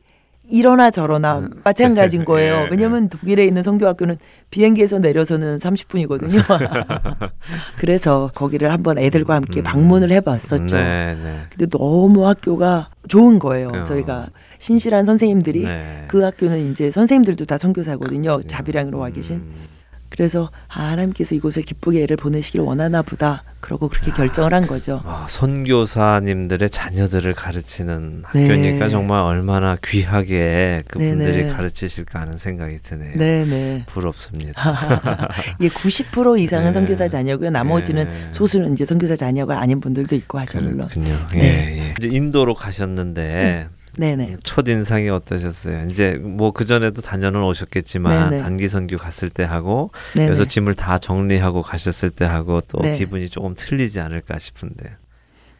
[0.49, 2.65] 이러나 저러나 마찬가지인 거예요.
[2.65, 4.17] 예, 왜냐면 독일에 있는 성교학교는
[4.49, 6.41] 비행기에서 내려서는 30분이거든요.
[7.79, 9.63] 그래서 거기를 한번 애들과 함께 음.
[9.63, 10.75] 방문을 해봤었죠.
[10.75, 11.41] 네, 네.
[11.49, 13.69] 근데 너무 학교가 좋은 거예요.
[13.69, 13.83] 어.
[13.85, 14.27] 저희가
[14.57, 16.05] 신실한 선생님들이 네.
[16.07, 18.41] 그 학교는 이제 선생님들도 다 선교사거든요.
[18.41, 19.37] 자비량으로 와 계신.
[19.37, 19.72] 음.
[20.15, 23.43] 그래서 아, 하나님께서 이곳을 기쁘게 애를 보내시기를 원하나 보다.
[23.59, 25.01] 그러고 그렇게 결정을 한 거죠.
[25.05, 28.41] 아, 선교사님들의 자녀들을 가르치는 네.
[28.47, 31.53] 학교니까 정말 얼마나 귀하게 그분들이 네네.
[31.53, 33.17] 가르치실까 하는 생각이 드네요.
[33.17, 33.85] 네네.
[33.87, 34.53] 부럽습니다.
[35.59, 36.73] 이게 90% 이상은 네.
[36.73, 37.49] 선교사 자녀고요.
[37.49, 38.27] 나머지는 네.
[38.31, 40.89] 소수는 이제 선교사 자녀가 아닌 분들도 있고 하죠 물론.
[40.89, 41.17] 그렇군요.
[41.35, 41.77] 예, 네.
[41.79, 41.93] 예.
[41.97, 43.67] 이제 인도로 가셨는데
[43.97, 44.37] 네네.
[44.43, 45.85] 첫 인상이 어떠셨어요?
[45.89, 48.43] 이제 뭐 그 전에도 다녀는 오셨겠지만 네네.
[48.43, 50.25] 단기 선교 갔을 때 하고 네네.
[50.27, 52.97] 그래서 짐을 다 정리하고 가셨을 때 하고 또 네.
[52.97, 54.95] 기분이 조금 틀리지 않을까 싶은데.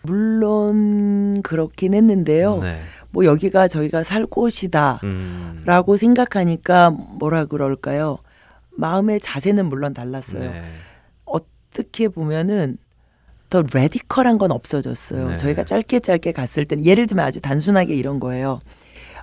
[0.01, 2.59] 물론 그렇긴 했는데요.
[2.61, 2.79] 네.
[3.11, 5.97] 뭐 여기가 저희가 살 곳이다라고 음.
[5.97, 8.17] 생각하니까 뭐라 그럴까요?
[8.75, 10.51] 마음의 자세는 물론 달랐어요.
[10.51, 10.63] 네.
[11.25, 12.77] 어떻게 보면은
[13.53, 15.27] 더 레디컬한 건 없어졌어요.
[15.27, 15.37] 네.
[15.37, 18.59] 저희가 짧게 짧게 갔을 때는 예를 들면 아주 단순하게 이런 거예요.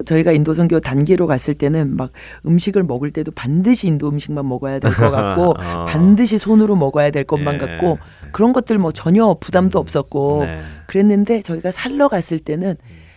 [0.05, 2.13] 저희가 인도 선교 단기로 갔을 때는 막
[2.47, 5.85] 음식을 먹을 때도 반드시 인도 음식만 먹어야 될 것 같고 어.
[5.87, 7.59] 반드시 손으로 먹어야 될 것만 예.
[7.59, 7.99] 같고
[8.31, 10.61] 그런 것들 뭐 전혀 부담도 없었고 네.
[10.87, 12.77] 그랬는데 저희가 살러 갔을 때는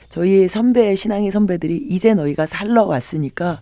[0.09, 3.61] 저희 선배 신앙의 선배들이 이제 너희가 살러 왔으니까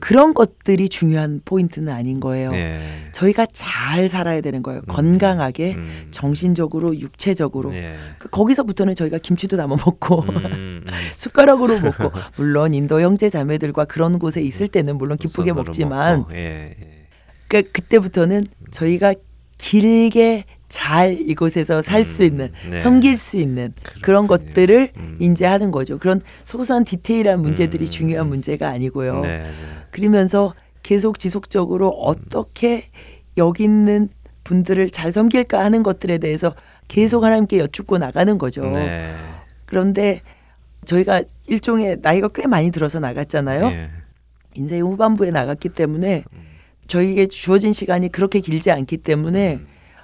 [0.00, 2.50] 그런 것들이 중요한 포인트는 아닌 거예요.
[2.52, 2.80] 예.
[3.12, 4.80] 저희가 잘 살아야 되는 거예요.
[4.88, 6.08] 건강하게 음.
[6.10, 7.94] 정신적으로 육체적으로 예.
[8.18, 10.86] 그 거기서부터는 저희가 김치도 담아 먹고 음, 음.
[11.16, 16.36] 숟가락으로 먹고 물론 인도 형제 자매들과 그런 곳에 있을 때는 물론 기쁘게 손으로 먹지만 예,
[16.36, 17.06] 예.
[17.48, 19.14] 그 그때부터는 저희가
[19.58, 22.78] 길게 잘 이곳에서 살수 음, 있는 네.
[22.78, 24.52] 섬길 수 있는 그런 그렇군요.
[24.54, 25.16] 것들을 음.
[25.18, 25.98] 인지하는 거죠.
[25.98, 27.90] 그런 소소한 디테일한 문제들이 음.
[27.90, 29.20] 중요한 문제가 아니고요.
[29.20, 29.50] 네, 네.
[29.90, 32.86] 그러면서 계속 지속적으로 어떻게
[33.36, 34.08] 여기 있는
[34.44, 36.54] 분들을 잘 섬길까 하는 것들에 대해서
[36.88, 38.62] 계속 하나님께 여쭙고 나가는 거죠.
[38.62, 39.12] 네.
[39.66, 40.22] 그런데
[40.84, 43.66] 저희가 일종의 나이가 꽤 많이 들어서 나갔잖아요.
[43.66, 43.90] 예.
[44.54, 46.24] 인생 후반부에 나갔기 때문에
[46.86, 49.60] 저희에게 주어진 시간이 그렇게 길지 않기 때문에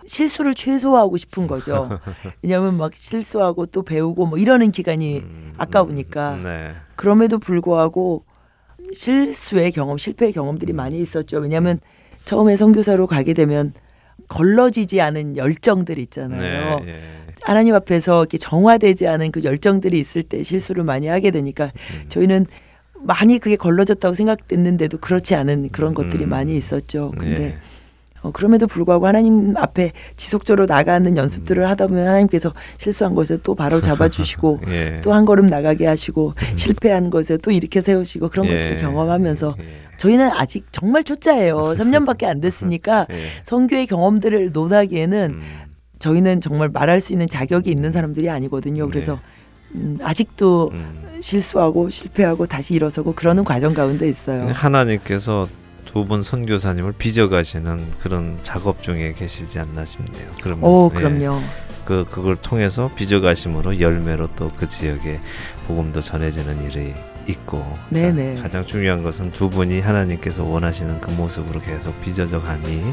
[0.06, 1.98] 실수를 최소화하고 싶은 거죠.
[2.42, 6.34] 왜냐하면 막 실수하고 또 배우고 뭐 이러는 기간이 음, 아까우니까.
[6.34, 6.72] 음, 네.
[6.94, 8.24] 그럼에도 불구하고
[8.92, 11.38] 실수의 경험, 실패의 경험들이 많이 있었죠.
[11.38, 11.80] 왜냐하면
[12.24, 13.72] 처음에 선교사로 가게 되면
[14.28, 16.80] 걸러지지 않은 열정들 있잖아요.
[16.80, 17.00] 네, 예.
[17.42, 22.04] 하나님 앞에서 이렇게 정화되지 않은 그 열정들이 있을 때 실수를 많이 하게 되니까 음.
[22.08, 22.46] 저희는
[22.94, 26.30] 많이 그게 걸러졌다고 생각됐는데도 그렇지 않은 그런 것들이 음.
[26.30, 27.12] 많이 있었죠.
[27.16, 27.56] 근데 예.
[28.26, 33.80] 어, 그럼에도 불구하고 하나님 앞에 지속적으로 나가는 연습들을 하다 보면 하나님께서 실수한 것에 또 바로
[33.80, 34.96] 잡아주시고 예.
[35.02, 38.56] 또한 걸음 나가게 하시고 실패한 것에 또 일으켜 세우시고 그런 예.
[38.56, 39.64] 것들을 경험하면서 예.
[39.96, 41.74] 저희는 아직 정말 초짜예요.
[41.78, 43.26] 3년밖에 안 됐으니까 예.
[43.44, 45.42] 성교의 경험들을 논하기에는 음.
[46.00, 48.88] 저희는 정말 말할 수 있는 자격이 있는 사람들이 아니거든요.
[48.88, 49.18] 그래서
[49.74, 50.78] 음, 아직도 네.
[50.78, 51.18] 음.
[51.20, 54.48] 실수하고 실패하고 다시 일어서고 그러는 과정 가운데 있어요.
[54.52, 55.48] 하나님께서
[55.96, 60.26] 두 분 선교사님을 빚어가시는 그런 작업 중에 계시지 않나 싶네요.
[60.42, 60.98] 그러면서 오, 예.
[60.98, 61.40] 그럼요.
[61.86, 65.20] 그 그걸 통해서 빚어가심으로 열매로 또 그 지역에
[65.66, 66.92] 복음도 전해지는 일이
[67.28, 68.36] 있고 네네.
[68.36, 72.92] 자, 가장 중요한 것은 두 분이 하나님께서 원하시는 그 모습으로 계속 빚어져 가니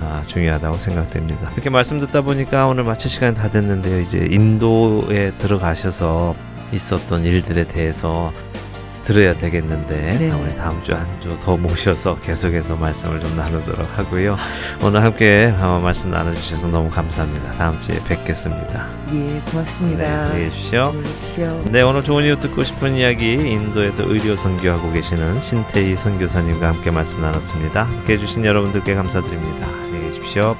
[0.00, 1.50] 아, 중요하다고 생각됩니다.
[1.52, 4.00] 이렇게 말씀 듣다 보니까 오늘 마칠 시간이 다 됐는데요.
[4.00, 6.34] 이제 인도에 들어가셔서
[6.72, 8.32] 있었던 일들에 대해서
[9.10, 10.30] 들어야 되겠는데 네.
[10.30, 14.36] 우리 다음 주 한 주 더 모셔서 계속해서 말씀을 좀 나누도록 하고요.
[14.84, 17.50] 오늘 함께 어, 말씀 나눠주셔서 너무 감사합니다.
[17.52, 18.86] 다음 주에 뵙겠습니다.
[19.12, 19.98] 예, 고맙습니다.
[20.02, 20.80] 네, 안녕히 계십시오.
[20.86, 21.64] 안녕히 계십시오.
[21.70, 27.20] 네 오늘 좋은 이유 듣고 싶은 이야기 인도에서 의료 선교하고 계시는 신태희 선교사님과 함께 말씀
[27.20, 27.84] 나눴습니다.
[27.84, 29.66] 함께 해주신 여러분들께 감사드립니다.
[29.66, 30.54] 안녕히 계십시오.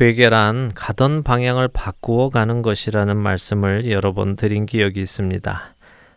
[0.00, 5.74] 회개란 가던 방향을 바꾸어 가는 것이라는 말씀을 여러 번 드린 기억이 있습니다.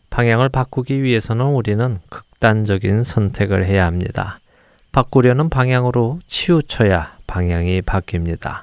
[0.10, 4.40] 방향을 바꾸기 위해서는 우리는 극단적인 선택을 해야 합니다.
[4.94, 8.62] 바꾸려는 방향으로 치우쳐야 방향이 바뀝니다.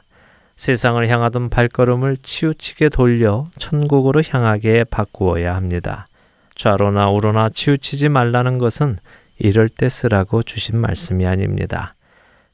[0.56, 6.06] 세상을 향하던 발걸음을 치우치게 돌려 천국으로 향하게 바꾸어야 합니다.
[6.54, 8.96] 좌로나 우로나 치우치지 말라는 것은
[9.38, 11.94] 이럴 때 쓰라고 주신 말씀이 아닙니다.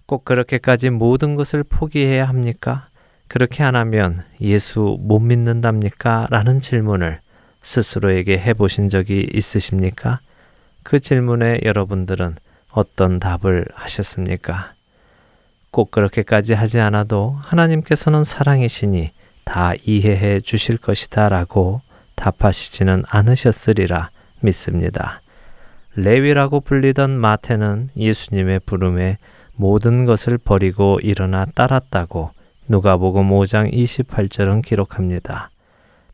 [0.07, 2.88] 꼭 그렇게까지 모든 것을 포기해야 합니까?
[3.28, 6.28] 그렇게 안 하면 예수 못 믿는답니까?
[6.30, 7.18] 라는 질문을
[7.62, 10.20] 스스로에게 해보신 적이 있으십니까?
[10.84, 12.36] 그 질문에 여러분들은
[12.70, 14.72] 어떤 답을 하셨습니까?
[15.72, 19.11] 꼭 그렇게까지 하지 않아도 하나님께서는 사랑이시니
[19.44, 21.80] 다 이해해 주실 것이다 라고
[22.14, 25.20] 답하시지는 않으셨으리라 믿습니다.
[25.96, 29.16] 레위라고 불리던 마태는 예수님의 부름에
[29.57, 32.30] 모든 것을 버리고 일어나 따랐다고
[32.68, 35.50] 누가복음 5장 28절은 기록합니다.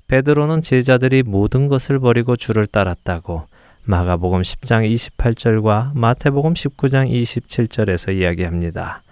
[0.06, 3.46] 베드로는 제자들이 모든 것을 버리고 주를 따랐다고
[3.84, 9.02] 마가복음 10장 28절과 마태복음 19장 27절에서 이야기합니다.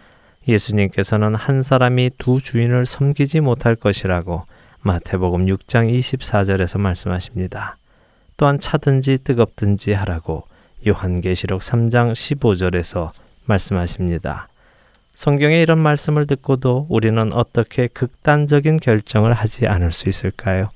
[0.46, 4.44] 예수님께서는 한 사람이 두 주인을 섬기지 못할 것이라고
[4.82, 7.76] 마태복음 6장 24절에서 말씀하십니다.
[8.36, 10.44] 또한 차든지 뜨겁든지 하라고
[10.86, 13.10] 요한계시록 3장 15절에서
[13.50, 14.48] 말씀하십니다.
[15.12, 20.70] 성경의 이런 말씀을 듣고도 우리는 어떻게 극단적인 결정을 하지 않을 수 있을까요?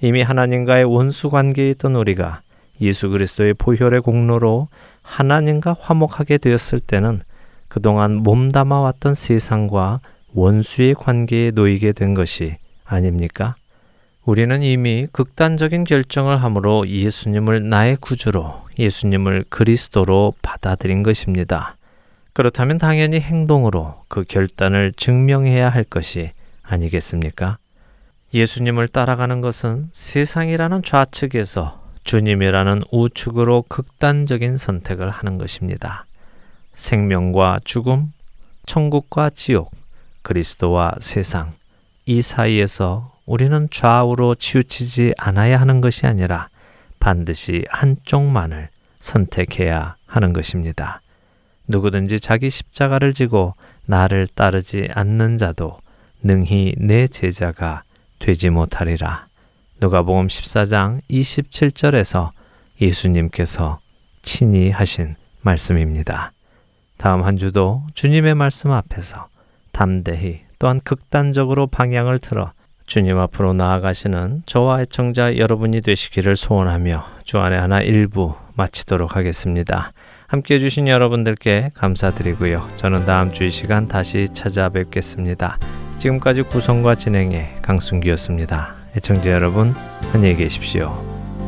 [0.00, 2.40] 이미 하나님과의 원수 관계에 있던 우리가
[2.80, 4.68] 예수 그리스도의 보혈의 공로로
[5.02, 7.20] 하나님과 화목하게 되었을 때는
[7.68, 10.00] 그동안 몸담아 왔던 세상과
[10.32, 13.54] 원수의 관계에 놓이게 된 것이 아닙니까?
[14.24, 21.76] 우리는 이미 극단적인 결정을 함으로 예수님을 나의 구주로, 예수님을 그리스도로 받아들인 것입니다.
[22.34, 26.32] 그렇다면 당연히 행동으로 그 결단을 증명해야 할 것이
[26.62, 27.58] 아니겠습니까?
[28.34, 36.06] 예수님을 따라가는 것은 세상이라는 좌측에서 주님이라는 우측으로 극단적인 선택을 하는 것입니다.
[36.74, 38.12] 생명과 죽음,
[38.66, 39.70] 천국과 지옥,
[40.22, 41.52] 그리스도와 세상,
[42.04, 46.48] 이 사이에서 우리는 좌우로 치우치지 않아야 하는 것이 아니라
[46.98, 51.00] 반드시 한쪽만을 선택해야 하는 것입니다.
[51.68, 53.52] 누구든지 자기 십자가를 지고
[53.86, 55.78] 나를 따르지 않는 자도
[56.22, 57.82] 능히 내 제자가
[58.18, 59.26] 되지 못하리라.
[59.80, 62.30] 누가복음 14장 27절에서
[62.80, 63.80] 예수님께서
[64.22, 66.32] 친히 하신 말씀입니다.
[66.96, 69.28] 다음 한 주도 주님의 말씀 앞에서
[69.72, 72.52] 담대히 또한 극단적으로 방향을 틀어
[72.86, 79.92] 주님 앞으로 나아가시는 저와 애청자 여러분이 되시기를 소원하며 주안의 하나 일부 마치도록 하겠습니다.
[80.34, 82.68] 함께 해주신 여러분들께 감사드리고요.
[82.74, 85.58] 저는 다음 주 이 시간 다시 찾아뵙겠습니다.
[85.96, 88.74] 지금까지 구성과 진행의 강순기였습니다.
[88.96, 89.72] 애청자 여러분,
[90.12, 90.92] 안녕히 계십시오.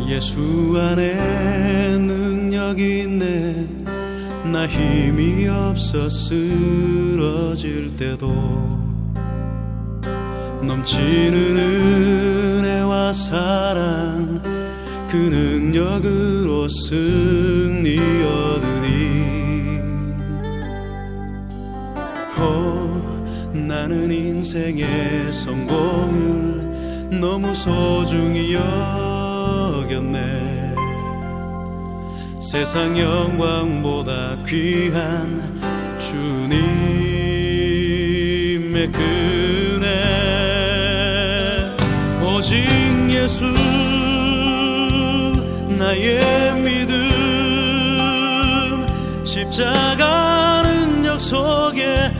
[0.06, 3.66] 예수 안에 능력이 있네
[4.52, 8.24] 나 힘이 없어 쓰러질 때도
[10.62, 14.55] 넘치는 은혜와 사랑
[15.08, 19.80] 그 능력으로 승리 얻으리
[22.38, 26.66] 어, 나는 인생의 성공을
[27.20, 30.16] 너무 소중히 여겼네.
[32.40, 35.40] 세상 영광보다 귀한
[35.98, 36.90] 주님의
[38.92, 39.86] 그네.
[42.24, 42.56] 오직
[43.10, 43.44] 예수
[45.86, 46.96] 나의 믿음.
[49.22, 52.12] 십자가 능력 속에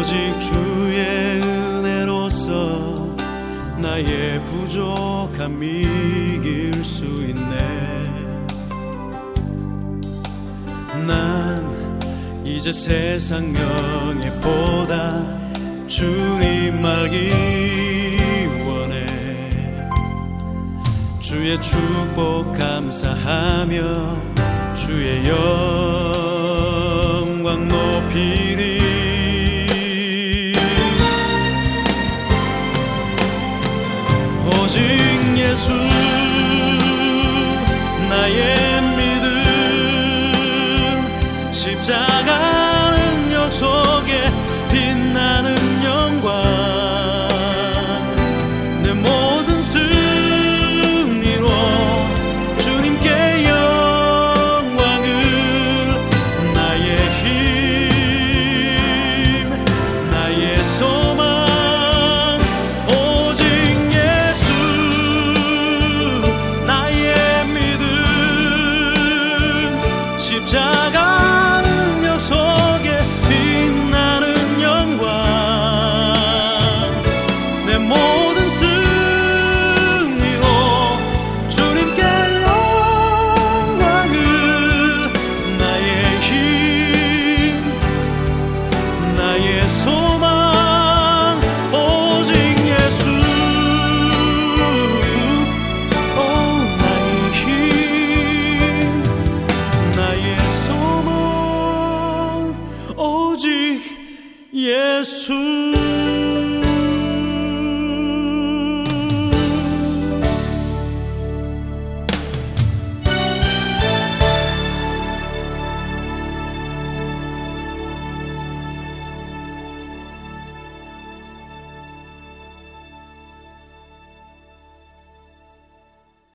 [0.00, 3.16] 오직 주의 은혜로서
[3.76, 7.58] 나의 부족함 이길 수 있네.
[11.06, 12.00] 난
[12.46, 15.22] 이제 세상 명예보다
[15.86, 17.30] 주님 알기
[18.66, 19.04] 원해.
[21.18, 24.16] 주의 축복 감사하며
[24.74, 25.28] 주의
[27.28, 28.39] 영광 높이